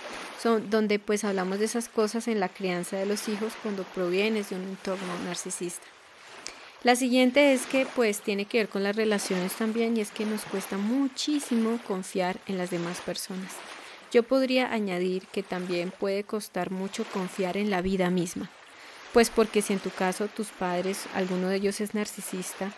son 0.40 0.68
donde 0.68 0.98
pues 0.98 1.24
hablamos 1.24 1.58
de 1.58 1.64
esas 1.64 1.88
cosas 1.88 2.28
en 2.28 2.40
la 2.40 2.50
crianza 2.50 2.98
de 2.98 3.06
los 3.06 3.26
hijos 3.28 3.54
cuando 3.62 3.84
provienes 3.84 4.50
de 4.50 4.56
un 4.56 4.62
entorno 4.64 5.18
narcisista. 5.24 5.86
La 6.82 6.96
siguiente 6.96 7.52
es 7.52 7.64
que 7.64 7.86
pues 7.86 8.20
tiene 8.20 8.44
que 8.44 8.58
ver 8.58 8.68
con 8.68 8.82
las 8.82 8.96
relaciones 8.96 9.52
también 9.52 9.96
y 9.96 10.00
es 10.00 10.10
que 10.10 10.26
nos 10.26 10.44
cuesta 10.44 10.76
muchísimo 10.76 11.78
confiar 11.86 12.38
en 12.46 12.58
las 12.58 12.70
demás 12.70 13.00
personas. 13.00 13.52
Yo 14.12 14.24
podría 14.24 14.72
añadir 14.72 15.26
que 15.28 15.42
también 15.42 15.90
puede 15.90 16.24
costar 16.24 16.70
mucho 16.70 17.04
confiar 17.04 17.56
en 17.56 17.70
la 17.70 17.80
vida 17.80 18.10
misma. 18.10 18.50
Pues 19.12 19.30
porque 19.30 19.62
si 19.62 19.72
en 19.72 19.78
tu 19.78 19.90
caso 19.90 20.28
tus 20.28 20.48
padres, 20.48 21.06
alguno 21.14 21.48
de 21.48 21.56
ellos 21.56 21.80
es 21.80 21.94
narcisista, 21.94 22.72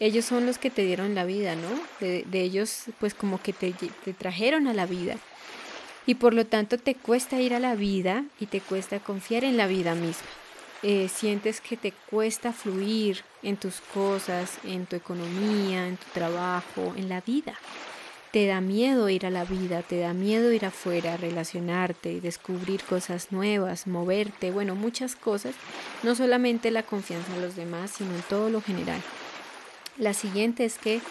ellos 0.00 0.24
son 0.24 0.46
los 0.46 0.56
que 0.56 0.70
te 0.70 0.82
dieron 0.82 1.14
la 1.14 1.26
vida, 1.26 1.54
¿no? 1.54 1.68
De, 2.00 2.24
ellos, 2.32 2.84
pues 2.98 3.12
como 3.12 3.40
que 3.40 3.52
te, 3.52 3.74
trajeron 4.18 4.66
a 4.66 4.72
la 4.72 4.86
vida. 4.86 5.16
Y 6.06 6.14
por 6.14 6.32
lo 6.32 6.46
tanto 6.46 6.78
te 6.78 6.94
cuesta 6.94 7.38
ir 7.40 7.52
a 7.52 7.60
la 7.60 7.74
vida 7.74 8.24
y 8.40 8.46
te 8.46 8.62
cuesta 8.62 8.98
confiar 8.98 9.44
en 9.44 9.58
la 9.58 9.66
vida 9.66 9.94
misma. 9.94 10.26
Eh, 10.82 11.08
sientes 11.08 11.60
que 11.60 11.76
te 11.76 11.92
cuesta 11.92 12.54
fluir 12.54 13.22
en 13.42 13.58
tus 13.58 13.82
cosas, 13.92 14.58
en 14.64 14.86
tu 14.86 14.96
economía, 14.96 15.86
en 15.86 15.98
tu 15.98 16.06
trabajo, 16.14 16.94
en 16.96 17.10
la 17.10 17.20
vida. 17.20 17.54
Te 18.32 18.46
da 18.46 18.62
miedo 18.62 19.10
ir 19.10 19.26
a 19.26 19.30
la 19.30 19.44
vida, 19.44 19.82
te 19.82 19.98
da 19.98 20.14
miedo 20.14 20.50
ir 20.52 20.64
afuera, 20.64 21.18
relacionarte, 21.18 22.22
descubrir 22.22 22.82
cosas 22.84 23.32
nuevas, 23.32 23.86
moverte, 23.86 24.50
bueno, 24.50 24.74
muchas 24.74 25.14
cosas, 25.14 25.54
no 26.02 26.14
solamente 26.14 26.70
la 26.70 26.84
confianza 26.84 27.34
en 27.34 27.42
los 27.42 27.56
demás, 27.56 27.90
sino 27.90 28.14
en 28.14 28.22
todo 28.22 28.48
lo 28.48 28.62
general. 28.62 29.02
La 30.00 30.14
siguiente 30.14 30.64
es 30.64 30.78
que 30.78 31.02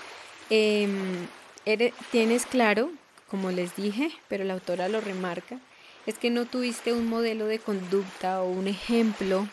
em, 0.49 1.27
tienes 2.11 2.47
claro, 2.47 2.89
como 3.29 3.51
les 3.51 3.75
dije, 3.75 4.09
pero 4.27 4.43
la 4.43 4.55
autora 4.55 4.89
lo 4.89 4.99
remarca, 4.99 5.59
es 6.07 6.17
que 6.17 6.31
no 6.31 6.45
tuviste 6.45 6.91
un 6.91 7.07
modelo 7.07 7.45
de 7.45 7.59
conducta 7.59 8.41
o 8.41 8.49
un 8.49 8.67
ejemplo 8.67 9.47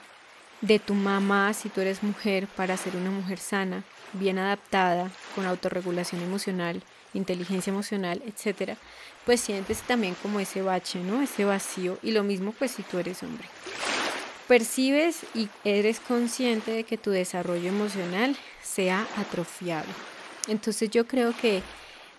de 0.62 0.78
tu 0.78 0.94
mamá 0.94 1.52
si 1.52 1.68
tú 1.68 1.82
eres 1.82 2.02
mujer 2.02 2.48
para 2.56 2.78
ser 2.78 2.96
una 2.96 3.10
mujer 3.10 3.38
sana, 3.38 3.84
bien 4.14 4.38
adaptada, 4.38 5.10
con 5.34 5.44
autorregulación 5.44 6.22
emocional, 6.22 6.82
inteligencia 7.12 7.70
emocional, 7.70 8.22
etcétera, 8.24 8.78
pues 9.26 9.42
sientes 9.42 9.82
también 9.82 10.16
como 10.22 10.40
ese 10.40 10.62
bache, 10.62 11.00
¿no? 11.00 11.20
Ese 11.20 11.44
vacío 11.44 11.98
y 12.02 12.12
lo 12.12 12.22
mismo 12.22 12.52
pues 12.52 12.70
si 12.70 12.82
tú 12.82 12.98
eres 12.98 13.22
hombre 13.22 13.46
percibes 14.46 15.22
y 15.34 15.48
eres 15.64 16.00
consciente 16.00 16.70
de 16.70 16.84
que 16.84 16.96
tu 16.96 17.10
desarrollo 17.10 17.68
emocional 17.68 18.36
sea 18.66 19.06
atrofiado. 19.16 19.86
Entonces 20.48 20.90
yo 20.90 21.06
creo 21.06 21.34
que 21.36 21.62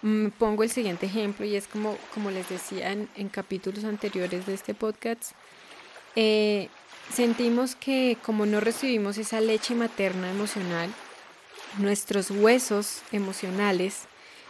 mm, 0.01 0.27
pongo 0.37 0.63
el 0.63 0.69
siguiente 0.69 1.05
ejemplo 1.05 1.45
y 1.45 1.55
es 1.55 1.67
como, 1.67 1.97
como 2.13 2.31
les 2.31 2.49
decía 2.49 2.91
en, 2.91 3.29
capítulos 3.29 3.83
anteriores 3.83 4.45
de 4.45 4.53
este 4.53 4.73
podcast, 4.73 5.31
eh, 6.15 6.69
sentimos 7.13 7.75
que 7.75 8.17
como 8.23 8.45
no 8.45 8.59
recibimos 8.59 9.17
esa 9.17 9.41
leche 9.41 9.75
materna 9.75 10.29
emocional, 10.29 10.89
nuestros 11.77 12.31
huesos 12.31 13.01
emocionales 13.11 14.07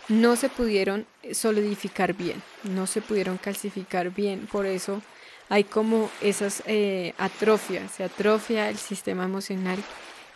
no 0.07 0.35
se 0.35 0.49
pudieron 0.49 1.05
solidificar 1.33 2.13
bien, 2.13 2.41
no 2.63 2.87
se 2.87 3.01
pudieron 3.01 3.37
calcificar 3.37 4.11
bien, 4.11 4.47
por 4.47 4.65
eso 4.65 5.01
hay 5.49 5.63
como 5.65 6.09
esas 6.21 6.63
eh, 6.65 7.13
atrofias, 7.17 7.91
se 7.91 8.03
atrofia 8.03 8.69
el 8.69 8.77
sistema 8.77 9.25
emocional, 9.25 9.77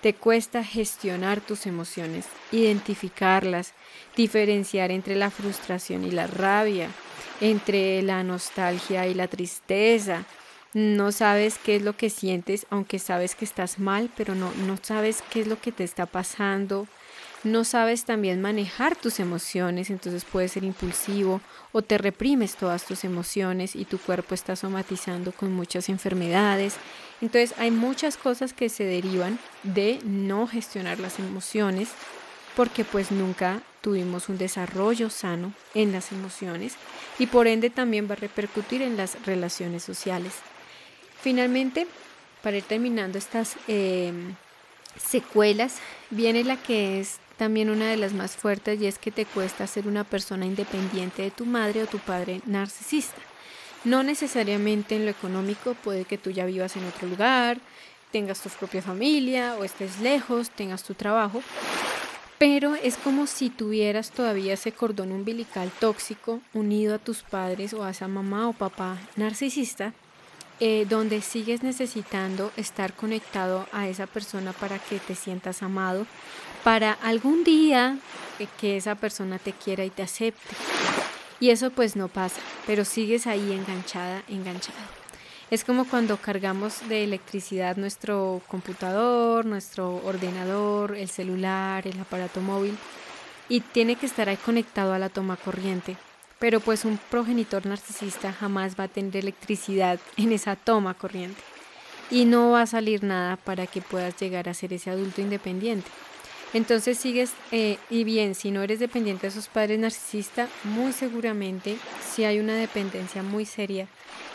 te 0.02 0.16
cuesta 0.16 0.64
gestionar 0.64 1.42
tus 1.42 1.68
emociones, 1.68 2.26
identificarlas, 2.52 3.74
diferenciar 4.16 4.92
entre 4.92 5.16
la 5.16 5.30
frustración 5.30 6.04
y 6.04 6.12
la 6.12 6.28
rabia, 6.28 6.90
entre 7.40 8.02
la 8.02 8.24
nostalgia 8.24 9.08
y 9.08 9.14
la 9.14 9.28
tristeza. 9.28 10.26
No 10.74 11.12
sabes 11.12 11.58
qué 11.58 11.76
es 11.76 11.82
lo 11.84 11.96
que 11.98 12.10
sientes, 12.10 12.66
aunque 12.70 12.98
sabes 12.98 13.36
que 13.36 13.46
estás 13.46 13.78
mal, 13.78 14.10
pero 14.16 14.36
no, 14.36 14.52
no 14.66 14.78
sabes 14.82 15.24
qué 15.30 15.42
es 15.42 15.48
lo 15.48 15.60
que 15.60 15.72
te 15.72 15.84
está 15.84 16.06
pasando, 16.06 16.88
no 17.44 17.64
sabes 17.64 18.06
también 18.06 18.40
manejar 18.40 18.96
tus 18.96 19.20
emociones, 19.20 19.90
entonces 19.90 20.26
puedes 20.26 20.52
ser 20.52 20.64
impulsivo 20.64 21.42
o 21.72 21.82
te 21.82 21.98
reprimes 21.98 22.56
todas 22.56 22.86
tus 22.86 23.04
emociones 23.04 23.76
y 23.76 23.86
tu 23.86 23.98
cuerpo 23.98 24.36
está 24.36 24.56
somatizando 24.56 25.32
con 25.32 25.52
muchas 25.52 25.90
enfermedades. 25.90 26.76
Entonces 27.22 27.54
hay 27.58 27.72
muchas 27.72 28.18
cosas 28.18 28.54
que 28.54 28.70
se 28.70 28.84
derivan 28.84 29.40
de 29.64 30.00
no 30.04 30.48
gestionar 30.48 31.00
las 31.00 31.20
emociones 31.20 31.90
porque 32.56 32.84
pues 32.84 33.12
nunca 33.12 33.62
tuvimos 33.82 34.30
un 34.30 34.38
desarrollo 34.38 35.10
sano 35.10 35.54
en 35.74 35.92
las 35.92 36.12
emociones 36.12 36.76
y 37.20 37.28
por 37.28 37.48
ende 37.48 37.70
también 37.70 38.08
va 38.10 38.14
a 38.14 38.18
repercutir 38.18 38.82
en 38.82 38.98
las 38.98 39.24
relaciones 39.26 39.84
sociales. 39.84 40.34
Finalmente, 41.22 41.88
para 42.42 42.58
ir 42.58 42.64
terminando 42.64 43.18
estas 43.18 43.56
em, 43.68 44.36
secuelas, 44.98 45.78
viene 46.10 46.44
la 46.44 46.58
que 46.58 47.00
es 47.00 47.20
también 47.38 47.70
una 47.70 47.90
de 47.90 47.98
las 47.98 48.14
más 48.14 48.36
fuertes 48.36 48.80
y 48.82 48.88
es 48.88 48.98
que 48.98 49.12
te 49.12 49.26
cuesta 49.26 49.66
ser 49.68 49.88
una 49.88 50.04
persona 50.04 50.46
independiente 50.46 51.24
de 51.24 51.32
tu 51.32 51.46
madre 51.46 51.84
o 51.84 51.88
tu 51.88 52.00
padre 52.00 52.42
narcisista. 52.46 53.22
No 53.84 54.04
necesariamente 54.04 54.96
en 54.96 55.06
lo 55.06 55.12
económico, 55.12 55.74
puede 55.74 56.06
que 56.06 56.18
tú 56.18 56.30
ya 56.30 56.46
vivas 56.46 56.76
en 56.76 56.86
otro 56.86 57.08
lugar, 57.08 57.58
tengas 58.12 58.42
tu 58.42 58.50
propia 58.50 58.82
familia 58.82 59.56
o 59.60 59.64
estés 59.64 60.00
lejos, 60.00 60.52
tengas 60.52 60.84
tu 60.84 60.94
trabajo, 60.94 61.42
pero 62.38 62.76
es 62.76 62.98
como 62.98 63.26
si 63.26 63.50
tuvieras 63.50 64.12
todavía 64.12 64.54
ese 64.54 64.72
cordón 64.72 65.12
umbilical 65.12 65.72
tóxico 65.80 66.42
unido 66.54 66.96
a 66.96 67.00
tus 67.00 67.24
padres 67.24 67.74
o 67.74 67.84
a 67.84 67.92
esa 67.92 68.08
mamá 68.08 68.48
o 68.50 68.54
papá 68.54 68.98
narcisista, 69.16 69.94
eh, 70.60 70.86
donde 70.88 71.22
sigues 71.22 71.64
necesitando 71.64 72.52
estar 72.58 72.94
conectado 72.94 73.68
a 73.72 73.88
esa 73.88 74.06
persona 74.06 74.54
para 74.54 74.78
que 74.78 75.00
te 75.00 75.16
sientas 75.16 75.64
amado, 75.64 76.06
para 76.64 76.94
algún 76.94 77.44
día 77.44 77.98
que 78.60 78.78
esa 78.78 78.96
persona 78.96 79.40
te 79.40 79.54
quiera 79.54 79.86
y 79.86 79.90
te 79.90 80.04
acepte. 80.04 80.56
Y 81.42 81.50
eso 81.50 81.72
pues 81.72 81.96
no 81.96 82.08
pasa, 82.08 82.40
pero 82.68 82.86
sigues 82.86 83.26
ahí 83.26 83.52
enganchada, 83.52 84.24
enganchado. 84.30 84.78
Es 85.50 85.66
como 85.66 85.86
cuando 85.86 86.16
cargamos 86.18 86.88
de 86.88 87.04
electricidad 87.04 87.76
nuestro 87.76 88.42
computador, 88.48 89.46
nuestro 89.46 89.96
ordenador, 90.06 90.96
el 90.96 91.10
celular, 91.10 91.88
el 91.88 92.00
aparato 92.00 92.42
móvil 92.42 92.78
y 93.50 93.60
tiene 93.60 93.96
que 93.96 94.06
estar 94.06 94.30
ahí 94.30 94.38
conectado 94.38 94.94
a 94.94 95.00
la 95.00 95.10
toma 95.10 95.36
corriente. 95.36 95.98
Pero 96.38 96.60
pues 96.60 96.86
un 96.86 97.00
progenitor 97.10 97.66
narcisista 97.66 98.32
jamás 98.32 98.80
va 98.80 98.84
a 98.84 98.88
tener 98.88 99.18
electricidad 99.18 100.00
en 100.18 100.32
esa 100.32 100.56
toma 100.56 100.94
corriente 100.94 101.42
y 102.12 102.26
no 102.26 102.52
va 102.52 102.62
a 102.62 102.68
salir 102.68 103.04
nada 103.04 103.36
para 103.36 103.66
que 103.66 103.82
puedas 103.82 104.16
llegar 104.22 104.48
a 104.48 104.54
ser 104.54 104.74
ese 104.74 104.92
adulto 104.92 105.22
independiente. 105.22 105.90
Entonces 106.54 106.98
sigues, 106.98 107.32
eh, 107.52 107.78
y 107.90 108.04
bien, 108.04 108.36
si 108.36 108.52
no 108.52 108.62
eres 108.62 108.80
dependiente 108.80 109.22
de 109.22 109.30
esos 109.30 109.48
padres 109.48 109.80
narcisistas, 109.80 110.50
muy 110.66 110.92
seguramente 110.92 111.78
si 112.14 112.26
hay 112.26 112.40
una 112.40 112.56
dependencia 112.56 113.24
muy 113.24 113.46
seria 113.46 113.88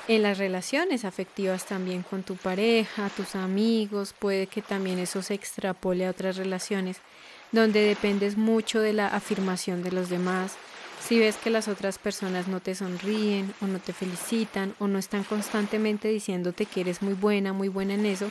en 0.09 0.23
las 0.23 0.39
relaciones 0.39 1.05
afectivas 1.05 1.67
también 1.67 2.03
con 2.03 2.23
tu 2.23 2.37
pareja, 2.37 3.11
tus 3.11 3.35
amigos, 3.35 4.15
puede 4.19 4.47
que 4.47 4.63
también 4.63 4.99
eso 4.99 5.21
se 5.21 5.35
extrapole 5.35 6.07
a 6.07 6.11
otras 6.11 6.37
relaciones 6.37 6.99
donde 7.53 7.81
dependes 7.81 8.37
mucho 8.37 8.81
de 8.81 8.93
la 8.93 9.09
afirmación 9.09 9.83
de 9.83 9.93
los 9.93 10.09
demás. 10.09 10.55
Si 11.07 11.19
ves 11.19 11.37
que 11.37 11.51
las 11.51 11.69
otras 11.69 11.99
personas 11.99 12.49
no 12.49 12.61
te 12.61 12.75
sonríen 12.75 13.53
o 13.61 13.67
no 13.67 13.79
te 13.79 13.93
felicitan 13.93 14.75
o 14.79 14.87
no 14.87 14.99
están 14.99 15.25
constantemente 15.25 16.09
diciéndote 16.09 16.67
que 16.67 16.81
eres 16.81 17.03
muy 17.03 17.15
buena, 17.15 17.53
muy 17.53 17.69
buena 17.69 17.95
en 17.95 18.07
eso, 18.07 18.31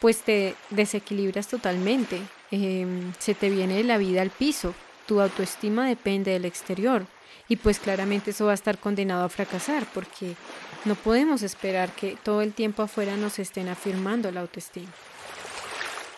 pues 0.00 0.22
te 0.22 0.54
desequilibras 0.70 1.48
totalmente, 1.48 2.20
em, 2.50 3.12
se 3.18 3.34
te 3.34 3.50
viene 3.50 3.82
la 3.84 3.98
vida 3.98 4.22
al 4.22 4.30
piso, 4.30 4.74
tu 5.06 5.20
autoestima 5.20 5.86
depende 5.86 6.32
del 6.32 6.44
exterior 6.44 7.06
y 7.48 7.56
pues 7.56 7.80
claramente 7.80 8.30
eso 8.30 8.46
va 8.46 8.52
a 8.52 8.54
estar 8.54 8.78
condenado 8.78 9.24
a 9.24 9.28
fracasar 9.28 9.84
porque 9.92 10.36
no 10.84 10.94
podemos 10.94 11.42
esperar 11.42 11.90
que 11.90 12.16
todo 12.22 12.42
el 12.42 12.52
tiempo 12.52 12.82
afuera 12.82 13.16
nos 13.16 13.38
estén 13.38 13.68
afirmando 13.68 14.30
la 14.30 14.40
autoestima. 14.40 14.88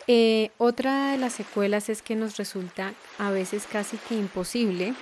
Eh, 0.09 0.51
otra 0.59 1.13
de 1.13 1.19
las 1.19 1.33
secuelas 1.33 1.89
es 1.89 2.03
que 2.03 2.17
nos 2.17 2.37
resulta 2.37 2.93
a 3.19 3.31
veces 3.31 3.67
casi 3.71 3.97
que 3.97 4.15
imposible 4.15 4.95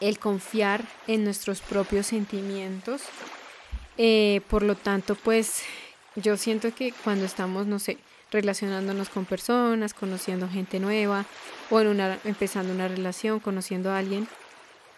el 0.00 0.18
confiar 0.18 0.84
en 1.06 1.24
nuestros 1.24 1.60
propios 1.60 2.06
sentimientos. 2.06 3.02
Eh, 3.98 4.42
por 4.48 4.62
lo 4.62 4.74
tanto, 4.74 5.14
pues 5.14 5.62
yo 6.16 6.36
siento 6.36 6.74
que 6.74 6.92
cuando 7.04 7.24
estamos, 7.24 7.66
no 7.66 7.78
sé, 7.78 7.98
relacionándonos 8.32 9.08
con 9.08 9.24
personas, 9.24 9.94
conociendo 9.94 10.48
gente 10.48 10.80
nueva 10.80 11.26
o 11.70 11.80
en 11.80 11.86
una, 11.86 12.18
empezando 12.24 12.72
una 12.72 12.88
relación, 12.88 13.38
conociendo 13.38 13.90
a 13.90 13.98
alguien, 13.98 14.26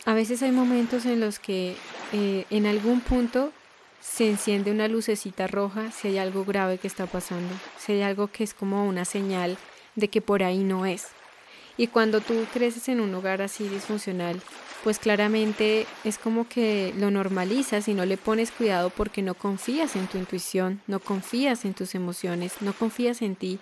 a 0.07 0.15
veces 0.15 0.43
hay 0.43 0.53
momentos 0.53 1.05
en 1.07 1.21
los 1.21 1.39
que 1.39 1.77
eh, 2.13 2.47
en 2.51 2.67
algún 2.67 3.01
punto 3.01 3.53
se 4.01 4.29
enciende 4.29 4.71
una 4.71 4.87
lucecita 4.87 5.47
roja 5.47 5.91
si 5.91 6.09
hay 6.09 6.19
algo 6.19 6.45
grave 6.45 6.79
que 6.79 6.87
está 6.87 7.07
pasando, 7.07 7.55
si 7.79 7.93
hay 7.93 8.03
algo 8.03 8.29
que 8.29 8.45
es 8.45 8.55
como 8.55 8.87
una 8.87 9.05
señal 9.05 9.57
de 9.95 10.09
que 10.09 10.21
por 10.21 10.43
ahí 10.43 10.63
no 10.63 10.87
es. 10.87 11.09
Y 11.77 11.89
cuando 11.89 12.21
tú 12.21 12.47
creces 12.53 12.89
en 12.89 13.01
un 13.01 13.15
hogar 13.15 13.43
así 13.43 13.69
disfuncional, 13.69 14.41
pues 14.85 14.99
claramente 14.99 15.87
es 16.05 16.19
como 16.19 16.47
que 16.47 16.93
lo 16.99 17.11
normalizas 17.11 17.89
y 17.89 17.95
no 17.95 18.05
le 18.05 18.17
pones 18.17 18.51
cuidado 18.51 18.91
porque 18.91 19.23
no 19.23 19.35
confías 19.35 19.97
en 19.97 20.07
tu 20.07 20.19
intuición, 20.19 20.83
no 20.87 21.01
confías 21.01 21.65
en 21.65 21.75
tus 21.75 21.95
emociones, 21.95 22.61
no 22.61 22.75
confías 22.75 23.23
en 23.23 23.35
ti. 23.35 23.59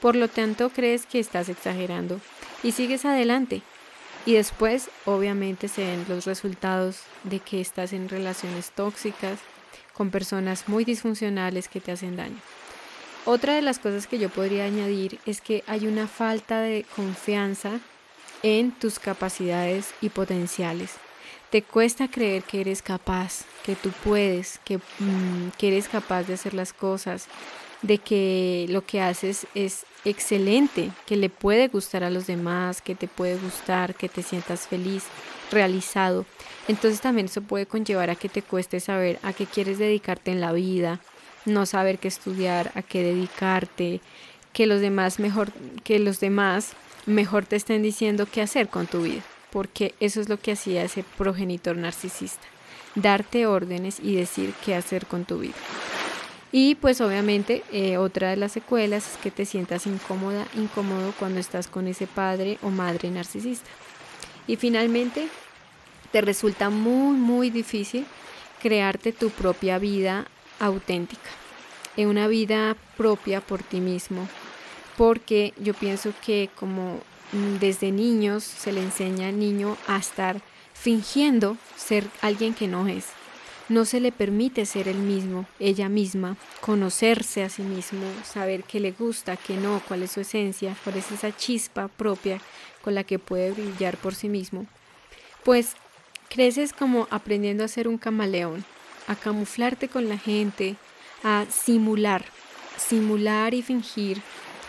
Por 0.00 0.14
lo 0.16 0.28
tanto, 0.28 0.68
crees 0.68 1.06
que 1.06 1.18
estás 1.18 1.48
exagerando 1.48 2.20
y 2.62 2.72
sigues 2.72 3.04
adelante. 3.04 3.62
Y 4.26 4.34
después, 4.34 4.90
obviamente, 5.04 5.68
se 5.68 5.84
ven 5.84 6.04
los 6.08 6.26
resultados 6.26 7.00
de 7.22 7.40
que 7.40 7.60
estás 7.60 7.92
en 7.92 8.08
relaciones 8.08 8.70
tóxicas 8.70 9.38
con 9.94 10.10
personas 10.10 10.68
muy 10.68 10.84
disfuncionales 10.84 11.68
que 11.68 11.80
te 11.80 11.92
hacen 11.92 12.16
daño. 12.16 12.36
Otra 13.26 13.56
de 13.56 13.62
las 13.62 13.80
cosas 13.80 14.06
que 14.06 14.20
yo 14.20 14.28
podría 14.28 14.66
añadir 14.66 15.18
es 15.26 15.40
que 15.40 15.64
hay 15.66 15.88
una 15.88 16.06
falta 16.06 16.60
de 16.60 16.86
confianza 16.94 17.80
en 18.44 18.70
tus 18.70 19.00
capacidades 19.00 19.94
y 20.00 20.10
potenciales. 20.10 20.92
Te 21.50 21.62
cuesta 21.62 22.06
creer 22.06 22.44
que 22.44 22.60
eres 22.60 22.82
capaz, 22.82 23.44
que 23.64 23.74
tú 23.74 23.90
puedes, 24.04 24.60
que, 24.64 24.78
mm, 24.78 25.50
que, 25.58 25.66
eres 25.66 25.88
capaz 25.88 26.22
de 26.22 26.34
hacer 26.34 26.54
las 26.54 26.72
cosas, 26.72 27.26
de 27.82 27.98
que 27.98 28.66
lo 28.68 28.86
que 28.86 29.00
haces 29.00 29.48
es 29.56 29.86
excelente, 30.04 30.92
que 31.04 31.16
le 31.16 31.28
puede 31.28 31.66
gustar 31.66 32.04
a 32.04 32.10
los 32.10 32.28
demás, 32.28 32.80
que 32.80 32.94
te 32.94 33.08
puede 33.08 33.38
gustar, 33.38 33.96
que 33.96 34.08
te 34.08 34.22
sientas 34.22 34.68
feliz, 34.68 35.02
realizado. 35.50 36.26
Entonces 36.68 37.00
también 37.00 37.26
eso 37.26 37.42
puede 37.42 37.66
conllevar 37.66 38.08
a 38.08 38.14
que 38.14 38.28
te 38.28 38.42
cueste 38.42 38.78
saber 38.78 39.18
a 39.24 39.32
qué 39.32 39.46
quieres 39.46 39.78
dedicarte 39.78 40.30
en 40.30 40.40
la 40.40 40.52
vida, 40.52 41.00
no 41.46 41.66
saber 41.66 41.98
qué 41.98 42.08
estudiar, 42.08 42.72
a 42.74 42.82
qué 42.82 43.02
dedicarte, 43.02 44.00
que 44.52 44.66
los 44.66 44.80
demás 44.80 45.18
mejor 45.18 45.52
que 45.84 45.98
los 45.98 46.20
demás 46.20 46.72
mejor 47.06 47.46
te 47.46 47.56
estén 47.56 47.82
diciendo 47.82 48.26
qué 48.30 48.42
hacer 48.42 48.68
con 48.68 48.86
tu 48.86 49.02
vida, 49.02 49.22
porque 49.50 49.94
eso 50.00 50.20
es 50.20 50.28
lo 50.28 50.38
que 50.38 50.52
hacía 50.52 50.84
ese 50.84 51.04
progenitor 51.16 51.76
narcisista, 51.76 52.46
darte 52.94 53.46
órdenes 53.46 54.00
y 54.00 54.16
decir 54.16 54.52
qué 54.64 54.74
hacer 54.74 55.06
con 55.06 55.24
tu 55.24 55.38
vida. 55.38 55.54
Y 56.52 56.76
pues 56.76 57.00
obviamente 57.00 57.62
eh, 57.72 57.98
otra 57.98 58.30
de 58.30 58.36
las 58.36 58.52
secuelas 58.52 59.12
es 59.12 59.18
que 59.18 59.30
te 59.30 59.44
sientas 59.44 59.86
incómoda, 59.86 60.46
incómodo 60.54 61.12
cuando 61.18 61.38
estás 61.40 61.66
con 61.68 61.86
ese 61.86 62.06
padre 62.06 62.58
o 62.62 62.70
madre 62.70 63.10
narcisista. 63.10 63.68
Y 64.46 64.56
finalmente 64.56 65.28
te 66.12 66.20
resulta 66.20 66.70
muy, 66.70 67.16
muy 67.16 67.50
difícil 67.50 68.06
crearte 68.62 69.12
tu 69.12 69.30
propia 69.30 69.78
vida 69.78 70.26
auténtica, 70.58 71.30
en 71.96 72.08
una 72.08 72.28
vida 72.28 72.76
propia 72.96 73.40
por 73.40 73.62
ti 73.62 73.80
mismo, 73.80 74.28
porque 74.96 75.52
yo 75.58 75.74
pienso 75.74 76.12
que 76.24 76.50
como 76.54 77.00
desde 77.60 77.90
niños 77.90 78.44
se 78.44 78.72
le 78.72 78.82
enseña 78.82 79.28
al 79.28 79.38
niño 79.38 79.76
a 79.86 79.96
estar 79.96 80.40
fingiendo 80.72 81.56
ser 81.76 82.06
alguien 82.20 82.54
que 82.54 82.68
no 82.68 82.86
es. 82.86 83.06
No 83.68 83.84
se 83.84 83.98
le 83.98 84.12
permite 84.12 84.64
ser 84.64 84.86
el 84.86 84.98
mismo, 84.98 85.44
ella 85.58 85.88
misma, 85.88 86.36
conocerse 86.60 87.42
a 87.42 87.48
sí 87.48 87.62
mismo, 87.62 88.06
saber 88.24 88.62
qué 88.62 88.78
le 88.78 88.92
gusta, 88.92 89.36
qué 89.36 89.56
no, 89.56 89.82
cuál 89.88 90.04
es 90.04 90.12
su 90.12 90.20
esencia, 90.20 90.76
cuál 90.84 90.98
es 90.98 91.10
esa 91.10 91.36
chispa 91.36 91.88
propia 91.88 92.40
con 92.82 92.94
la 92.94 93.02
que 93.02 93.18
puede 93.18 93.50
brillar 93.50 93.96
por 93.96 94.14
sí 94.14 94.28
mismo. 94.28 94.66
Pues 95.42 95.74
creces 96.28 96.72
como 96.72 97.08
aprendiendo 97.10 97.64
a 97.64 97.68
ser 97.68 97.88
un 97.88 97.98
camaleón, 97.98 98.64
a 99.06 99.16
camuflarte 99.16 99.88
con 99.88 100.08
la 100.08 100.18
gente, 100.18 100.76
a 101.22 101.46
simular, 101.50 102.24
simular 102.76 103.54
y 103.54 103.62
fingir 103.62 104.20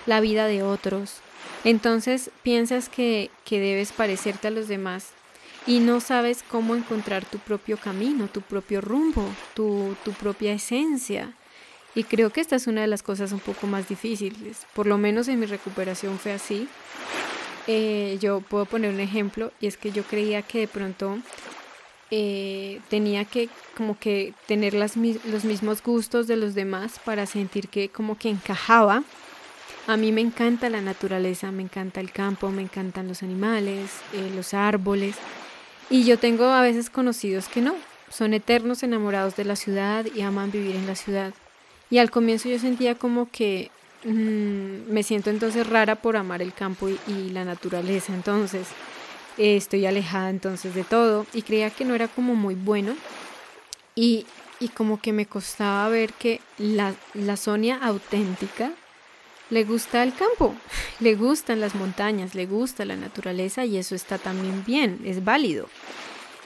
la 0.06 0.20
vida 0.22 0.48
de 0.48 0.64
otros. 0.64 1.22
Entonces 1.64 2.32
piensas 2.44 2.90
que, 2.90 3.30
debes 3.50 3.92
parecerte 3.92 4.48
a 4.48 4.52
los 4.52 4.68
demás 4.68 5.10
y 5.66 5.80
no 5.80 6.00
sabes 6.00 6.44
cómo 6.50 6.76
encontrar 6.76 7.26
tu 7.26 7.40
propio 7.40 7.78
camino, 7.78 8.28
tu 8.28 8.42
propio 8.42 8.82
rumbo, 8.82 9.28
tu, 9.54 9.96
propia 10.20 10.54
esencia. 10.54 11.34
Y 11.94 12.04
creo 12.04 12.30
que 12.30 12.42
esta 12.42 12.56
es 12.56 12.68
una 12.68 12.82
de 12.82 12.88
las 12.88 13.04
cosas 13.04 13.32
un 13.32 13.40
poco 13.40 13.68
más 13.68 13.90
difíciles. 13.90 14.66
Por 14.74 14.86
lo 14.86 14.98
menos 14.98 15.28
en 15.28 15.40
mi 15.40 15.46
recuperación 15.46 16.20
fue 16.20 16.32
así. 16.32 16.70
Eh, 17.66 18.18
yo 18.22 18.40
puedo 18.40 18.66
poner 18.66 18.94
un 18.94 19.00
ejemplo 19.00 19.52
y 19.60 19.68
es 19.68 19.76
que 19.76 19.92
yo 19.92 20.04
creía 20.04 20.42
que 20.42 20.60
de 20.60 20.68
pronto 20.68 21.18
eh, 22.10 22.80
tenía 22.90 23.26
que 23.26 23.50
como 23.76 24.00
que 24.00 24.34
tener 24.48 24.74
las, 24.74 24.96
los 24.96 25.44
mismos 25.44 25.84
gustos 25.84 26.28
de 26.28 26.38
los 26.38 26.56
demás 26.56 27.00
para 27.04 27.26
sentir 27.26 27.68
que 27.68 27.90
como 27.90 28.18
que 28.18 28.30
encajaba 28.30 29.04
A 29.88 29.98
mí 29.98 30.12
me 30.12 30.22
encanta 30.22 30.70
la 30.70 30.82
naturaleza, 30.82 31.52
me 31.52 31.64
encanta 31.64 32.00
el 32.00 32.12
campo, 32.12 32.50
me 32.50 32.62
encantan 32.62 33.08
los 33.08 33.24
animales, 33.24 33.92
eh, 34.14 34.32
los 34.36 34.54
árboles. 34.54 35.16
Y 35.90 36.04
yo 36.04 36.18
tengo 36.20 36.46
a 36.46 36.62
veces 36.62 36.90
conocidos 36.90 37.48
que 37.48 37.62
no, 37.62 37.74
son 38.10 38.34
eternos 38.34 38.84
enamorados 38.84 39.36
de 39.36 39.46
la 39.46 39.56
ciudad 39.56 40.06
y 40.14 40.22
aman 40.22 40.52
vivir 40.52 40.76
en 40.76 40.88
la 40.88 40.96
ciudad. 40.96 41.34
Y 41.90 42.00
al 42.00 42.12
comienzo 42.12 42.50
yo 42.50 42.60
sentía 42.60 42.96
como 42.96 43.30
que 43.32 43.72
mm, 44.04 44.92
me 44.92 45.04
siento 45.04 45.30
entonces 45.30 45.68
rara 45.68 45.96
por 45.96 46.18
amar 46.18 46.42
el 46.42 46.54
campo 46.54 46.90
y, 46.90 47.30
la 47.30 47.46
naturaleza. 47.46 48.14
Entonces 48.14 48.68
eh, 49.38 49.56
estoy 49.56 49.86
alejada 49.86 50.30
entonces 50.30 50.76
de 50.76 50.84
todo 50.84 51.26
y 51.34 51.42
creía 51.42 51.70
que 51.70 51.86
no 51.86 51.96
era 51.96 52.08
como 52.08 52.36
muy 52.36 52.56
bueno. 52.56 52.96
Y, 53.96 54.26
y 54.60 54.70
como 54.70 55.02
que 55.02 55.14
me 55.14 55.26
costaba 55.26 55.88
ver 55.90 56.14
que 56.14 56.42
la, 56.58 56.94
la 57.14 57.38
Sonia 57.38 57.78
auténtica 57.78 58.72
le 59.50 59.64
gusta 59.64 60.04
el 60.04 60.14
campo, 60.14 60.56
le 61.00 61.16
gustan 61.16 61.60
las 61.60 61.76
montañas, 61.76 62.36
le 62.36 62.46
gusta 62.46 62.86
la 62.86 62.96
naturaleza 62.96 63.66
y 63.66 63.78
eso 63.78 63.96
está 63.96 64.18
también 64.18 64.64
bien, 64.66 65.02
es 65.06 65.24
válido. 65.24 65.70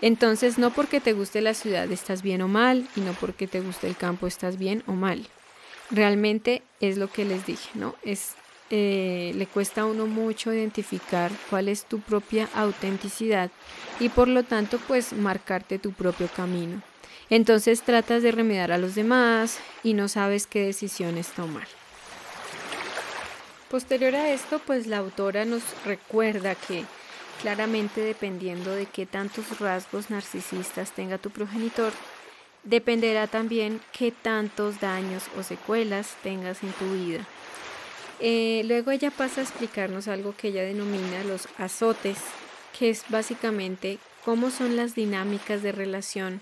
Entonces, 0.01 0.57
no 0.57 0.71
porque 0.71 0.99
te 0.99 1.13
guste 1.13 1.41
la 1.41 1.53
ciudad 1.53 1.91
estás 1.91 2.23
bien 2.23 2.41
o 2.41 2.47
mal, 2.47 2.87
y 2.95 3.01
no 3.01 3.13
porque 3.13 3.47
te 3.47 3.61
guste 3.61 3.87
el 3.87 3.95
campo 3.95 4.25
estás 4.25 4.57
bien 4.57 4.83
o 4.87 4.93
mal. 4.93 5.27
Realmente 5.91 6.63
es 6.79 6.97
lo 6.97 7.07
que 7.11 7.23
les 7.23 7.45
dije, 7.45 7.69
¿no? 7.75 7.95
Es, 8.03 8.35
eh, 8.71 9.33
le 9.35 9.45
cuesta 9.47 9.81
a 9.81 9.85
uno 9.85 10.07
mucho 10.07 10.53
identificar 10.53 11.29
cuál 11.49 11.67
es 11.67 11.83
tu 11.83 11.99
propia 11.99 12.47
autenticidad 12.55 13.51
y 13.99 14.09
por 14.09 14.27
lo 14.27 14.43
tanto, 14.43 14.79
pues 14.87 15.13
marcarte 15.13 15.77
tu 15.77 15.91
propio 15.91 16.29
camino. 16.33 16.81
Entonces 17.29 17.81
tratas 17.81 18.23
de 18.23 18.31
remediar 18.31 18.71
a 18.71 18.77
los 18.77 18.95
demás 18.95 19.59
y 19.83 19.93
no 19.93 20.07
sabes 20.07 20.47
qué 20.47 20.65
decisiones 20.65 21.27
tomar. 21.27 21.67
Posterior 23.69 24.15
a 24.15 24.31
esto, 24.31 24.59
pues 24.65 24.87
la 24.87 24.97
autora 24.97 25.45
nos 25.45 25.63
recuerda 25.85 26.55
que 26.55 26.85
claramente 27.41 28.01
dependiendo 28.01 28.71
de 28.71 28.85
qué 28.85 29.05
tantos 29.05 29.59
rasgos 29.59 30.09
narcisistas 30.09 30.91
tenga 30.91 31.17
tu 31.17 31.29
progenitor, 31.29 31.91
dependerá 32.63 33.27
también 33.27 33.81
qué 33.91 34.11
tantos 34.11 34.79
daños 34.79 35.23
o 35.37 35.43
secuelas 35.43 36.15
tengas 36.23 36.63
en 36.63 36.71
tu 36.73 36.91
vida. 36.93 37.25
Eh, 38.23 38.61
luego 38.65 38.91
ella 38.91 39.09
pasa 39.09 39.41
a 39.41 39.43
explicarnos 39.43 40.07
algo 40.07 40.35
que 40.37 40.49
ella 40.49 40.61
denomina 40.61 41.23
los 41.23 41.47
azotes, 41.57 42.17
que 42.77 42.91
es 42.91 43.03
básicamente 43.09 43.97
cómo 44.23 44.51
son 44.51 44.75
las 44.75 44.93
dinámicas 44.93 45.63
de 45.63 45.71
relación 45.71 46.39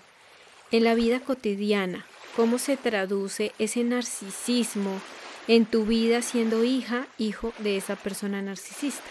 en 0.71 0.83
la 0.83 0.93
vida 0.93 1.21
cotidiana, 1.21 2.05
cómo 2.35 2.57
se 2.57 2.75
traduce 2.75 3.53
ese 3.59 3.85
narcisismo 3.85 4.99
en 5.47 5.65
tu 5.65 5.85
vida 5.85 6.21
siendo 6.21 6.65
hija, 6.65 7.07
hijo 7.17 7.53
de 7.59 7.77
esa 7.77 7.95
persona 7.95 8.41
narcisista. 8.41 9.07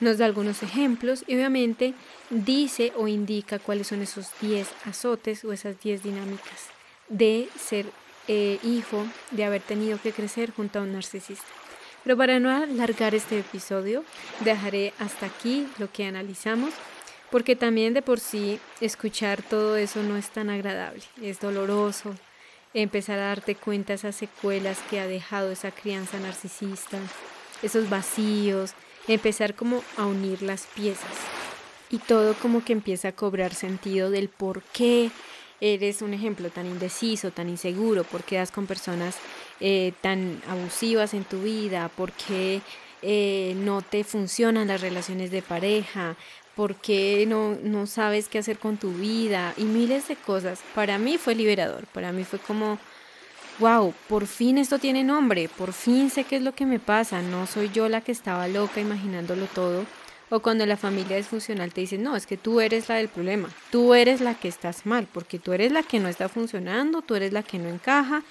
Nos 0.00 0.18
da 0.18 0.24
algunos 0.24 0.64
ejemplos 0.64 1.22
y 1.28 1.36
obviamente 1.36 1.94
dice 2.30 2.92
o 2.96 3.06
indica 3.06 3.60
cuáles 3.60 3.86
son 3.86 4.02
esos 4.02 4.30
10 4.40 4.66
azotes 4.84 5.44
o 5.44 5.52
esas 5.52 5.80
10 5.80 6.02
dinámicas 6.02 6.70
de 7.08 7.48
ser 7.56 7.86
eh, 8.26 8.58
hijo, 8.64 9.06
de 9.30 9.44
haber 9.44 9.62
tenido 9.62 10.00
que 10.00 10.12
crecer 10.12 10.50
junto 10.50 10.80
a 10.80 10.82
un 10.82 10.92
narcisista. 10.92 11.46
Pero 12.04 12.16
para 12.16 12.40
no 12.40 12.50
alargar 12.50 13.14
este 13.14 13.40
episodio, 13.40 14.04
dejaré 14.40 14.94
hasta 14.98 15.26
aquí 15.26 15.66
lo 15.78 15.92
que 15.92 16.04
analizamos, 16.04 16.72
porque 17.30 17.56
también 17.56 17.94
de 17.94 18.02
por 18.02 18.20
sí 18.20 18.58
escuchar 18.80 19.42
todo 19.42 19.76
eso 19.76 20.02
no 20.02 20.16
es 20.16 20.30
tan 20.30 20.50
agradable, 20.50 21.02
es 21.22 21.40
doloroso, 21.40 22.14
empezar 22.74 23.18
a 23.18 23.28
darte 23.28 23.54
cuenta 23.54 23.94
esas 23.94 24.16
secuelas 24.16 24.78
que 24.88 25.00
ha 25.00 25.06
dejado 25.06 25.50
esa 25.50 25.70
crianza 25.70 26.18
narcisista, 26.18 26.98
esos 27.62 27.90
vacíos, 27.90 28.72
empezar 29.06 29.54
como 29.54 29.82
a 29.96 30.06
unir 30.06 30.42
las 30.42 30.66
piezas. 30.66 31.10
Y 31.90 31.98
todo 31.98 32.34
como 32.34 32.64
que 32.64 32.72
empieza 32.72 33.08
a 33.08 33.12
cobrar 33.12 33.52
sentido 33.54 34.10
del 34.10 34.28
por 34.28 34.62
qué 34.62 35.10
eres 35.60 36.02
un 36.02 36.14
ejemplo 36.14 36.48
tan 36.50 36.66
indeciso, 36.66 37.32
tan 37.32 37.48
inseguro, 37.48 38.04
por 38.04 38.22
qué 38.22 38.36
das 38.36 38.52
con 38.52 38.66
personas 38.66 39.16
eh, 39.60 39.92
tan 40.00 40.40
abusivas 40.48 41.14
en 41.14 41.24
tu 41.24 41.42
vida, 41.42 41.90
por 41.94 42.12
qué 42.12 42.62
eh, 43.02 43.54
no 43.56 43.82
te 43.82 44.04
funcionan 44.04 44.68
las 44.68 44.80
relaciones 44.80 45.30
de 45.30 45.42
pareja, 45.42 46.16
por 46.54 46.76
qué 46.76 47.24
no, 47.26 47.56
no 47.62 47.86
sabes 47.86 48.28
qué 48.28 48.38
hacer 48.38 48.58
con 48.58 48.76
tu 48.76 48.92
vida 48.92 49.54
y 49.56 49.64
miles 49.64 50.08
de 50.08 50.16
cosas. 50.16 50.60
Para 50.74 50.98
mí 50.98 51.16
fue 51.16 51.34
liberador, 51.34 51.86
para 51.86 52.12
mí 52.12 52.24
fue 52.24 52.38
como, 52.38 52.78
wow, 53.58 53.94
por 54.08 54.26
fin 54.26 54.58
esto 54.58 54.78
tiene 54.78 55.04
nombre, 55.04 55.48
por 55.48 55.72
fin 55.72 56.10
sé 56.10 56.24
qué 56.24 56.36
es 56.36 56.42
lo 56.42 56.54
que 56.54 56.66
me 56.66 56.78
pasa, 56.78 57.22
no 57.22 57.46
soy 57.46 57.70
yo 57.70 57.88
la 57.88 58.00
que 58.00 58.12
estaba 58.12 58.48
loca 58.48 58.80
imaginándolo 58.80 59.46
todo. 59.46 59.86
O 60.32 60.40
cuando 60.40 60.64
la 60.64 60.76
familia 60.76 61.16
disfuncional 61.16 61.72
te 61.72 61.80
dice, 61.80 61.98
no, 61.98 62.14
es 62.14 62.24
que 62.24 62.36
tú 62.36 62.60
eres 62.60 62.88
la 62.88 62.96
del 62.96 63.08
problema, 63.08 63.48
tú 63.72 63.94
eres 63.94 64.20
la 64.20 64.34
que 64.34 64.46
estás 64.46 64.86
mal, 64.86 65.08
porque 65.12 65.40
tú 65.40 65.52
eres 65.52 65.72
la 65.72 65.82
que 65.82 65.98
no 65.98 66.08
está 66.08 66.28
funcionando, 66.28 67.02
tú 67.02 67.16
eres 67.16 67.32
la 67.32 67.42
que 67.42 67.58
no 67.58 67.68
encaja, 67.68 68.22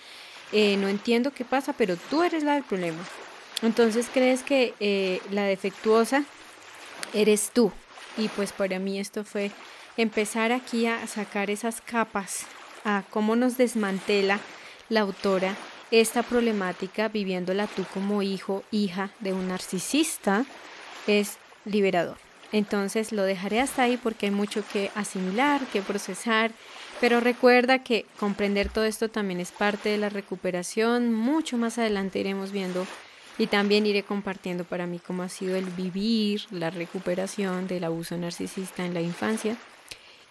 eh, 0.52 0.78
no 0.78 0.88
entiendo 0.88 1.32
qué 1.32 1.46
pasa, 1.46 1.74
pero 1.74 1.96
tú 2.10 2.24
eres 2.24 2.44
la 2.44 2.54
del 2.54 2.64
problema. 2.64 3.04
Entonces 3.62 4.08
crees 4.14 4.44
que 4.44 4.74
eh, 4.80 5.22
la 5.32 5.44
defectuosa 5.44 6.24
eres 7.14 7.52
tú, 7.54 7.72
y 8.18 8.28
pues 8.30 8.52
para 8.52 8.80
mí 8.80 9.00
esto 9.00 9.24
fue 9.24 9.52
empezar 9.98 10.52
aquí 10.52 10.86
a 10.86 11.06
sacar 11.08 11.50
esas 11.50 11.82
capas, 11.82 12.46
a 12.86 13.04
cómo 13.10 13.36
nos 13.36 13.58
desmantela 13.58 14.40
la 14.88 15.02
autora 15.02 15.56
esta 15.92 16.22
problemática 16.22 17.08
viviéndola 17.08 17.68
tú 17.68 17.84
como 17.94 18.22
hijo, 18.22 18.64
hija 18.72 19.10
de 19.20 19.34
un 19.34 19.48
narcisista, 19.48 20.46
es 21.08 21.38
liberador. 21.66 22.18
Entonces 22.52 23.12
lo 23.12 23.24
dejaré 23.24 23.60
hasta 23.60 23.84
ahí 23.84 23.98
porque 23.98 24.28
hay 24.28 24.32
mucho 24.32 24.64
que 24.72 24.92
asimilar, 24.96 25.62
que 25.74 25.82
procesar, 25.82 26.52
pero 27.00 27.20
recuerda 27.20 27.84
que 27.84 28.06
comprender 28.20 28.70
todo 28.70 28.86
esto 28.86 29.10
también 29.10 29.40
es 29.40 29.52
parte 29.52 29.90
de 29.90 29.98
la 29.98 30.10
recuperación. 30.10 31.14
Mucho 31.14 31.58
más 31.58 31.78
adelante 31.78 32.20
iremos 32.20 32.52
viendo 32.52 32.86
y 33.38 33.48
también 33.48 33.86
iré 33.86 34.04
compartiendo 34.04 34.66
para 34.66 34.86
mí 34.86 35.00
cómo 35.00 35.24
ha 35.24 35.30
sido 35.30 35.56
el 35.56 35.66
vivir 35.66 36.42
la 36.52 36.70
recuperación 36.70 37.68
del 37.68 37.86
abuso 37.86 38.18
narcisista 38.18 38.86
en 38.86 38.94
la 38.94 39.02
infancia 39.02 39.56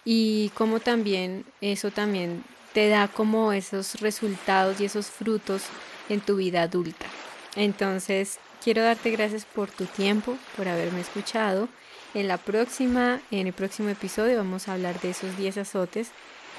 y 0.05 0.51
cómo 0.53 0.79
también 0.79 1.43
eso 1.59 1.89
también 1.89 2.43
te 2.73 2.87
da 2.87 3.07
como 3.07 3.51
esos 3.51 3.99
resultados 3.99 4.79
y 4.79 4.85
esos 4.85 5.07
frutos 5.07 5.63
en 6.07 6.21
tu 6.21 6.35
vida 6.35 6.61
adulta. 6.61 7.07
Entonces, 7.55 8.39
quiero 8.63 8.83
darte 8.83 9.09
gracias 9.09 9.45
por 9.45 9.71
tu 9.71 9.85
tiempo, 9.85 10.37
por 10.55 10.67
haberme 10.67 11.01
escuchado. 11.01 11.67
En 12.13 12.27
la 12.27 12.37
próxima, 12.37 13.21
en 13.31 13.47
el 13.47 13.53
próximo 13.53 13.89
episodio 13.89 14.37
vamos 14.37 14.67
a 14.67 14.73
hablar 14.73 14.99
de 15.01 15.11
esos 15.11 15.35
10 15.35 15.57
azotes 15.57 16.11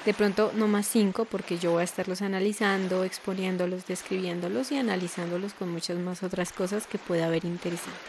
de 0.05 0.13
pronto 0.13 0.51
no 0.55 0.67
más 0.67 0.87
cinco 0.87 1.25
porque 1.25 1.57
yo 1.57 1.71
voy 1.71 1.81
a 1.81 1.83
estarlos 1.83 2.21
analizando, 2.21 3.03
exponiéndolos, 3.03 3.85
describiéndolos 3.85 4.71
y 4.71 4.77
analizándolos 4.77 5.53
con 5.53 5.71
muchas 5.71 5.97
más 5.97 6.23
otras 6.23 6.51
cosas 6.51 6.87
que 6.87 6.97
pueda 6.97 7.27
haber 7.27 7.45
interesante. 7.45 7.99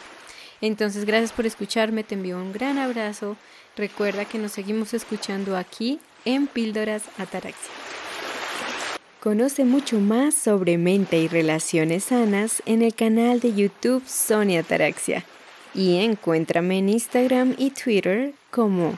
Entonces, 0.61 1.05
gracias 1.05 1.33
por 1.33 1.45
escucharme, 1.45 2.03
te 2.03 2.15
envío 2.15 2.37
un 2.37 2.53
gran 2.53 2.77
abrazo. 2.77 3.35
Recuerda 3.75 4.25
que 4.25 4.37
nos 4.37 4.53
seguimos 4.53 4.93
escuchando 4.93 5.57
aquí 5.57 5.99
en 6.25 6.47
Píldoras 6.47 7.03
Ataraxia. 7.17 7.71
Conoce 9.19 9.65
mucho 9.65 9.99
más 9.99 10.33
sobre 10.33 10.77
mente 10.77 11.17
y 11.17 11.27
relaciones 11.27 12.05
sanas 12.05 12.61
en 12.65 12.81
el 12.81 12.93
canal 12.93 13.39
de 13.39 13.53
YouTube 13.53 14.03
Sonia 14.05 14.61
Ataraxia 14.61 15.25
y 15.73 15.97
encuéntrame 15.97 16.79
en 16.79 16.89
Instagram 16.89 17.55
y 17.57 17.71
Twitter 17.71 18.33
como 18.51 18.97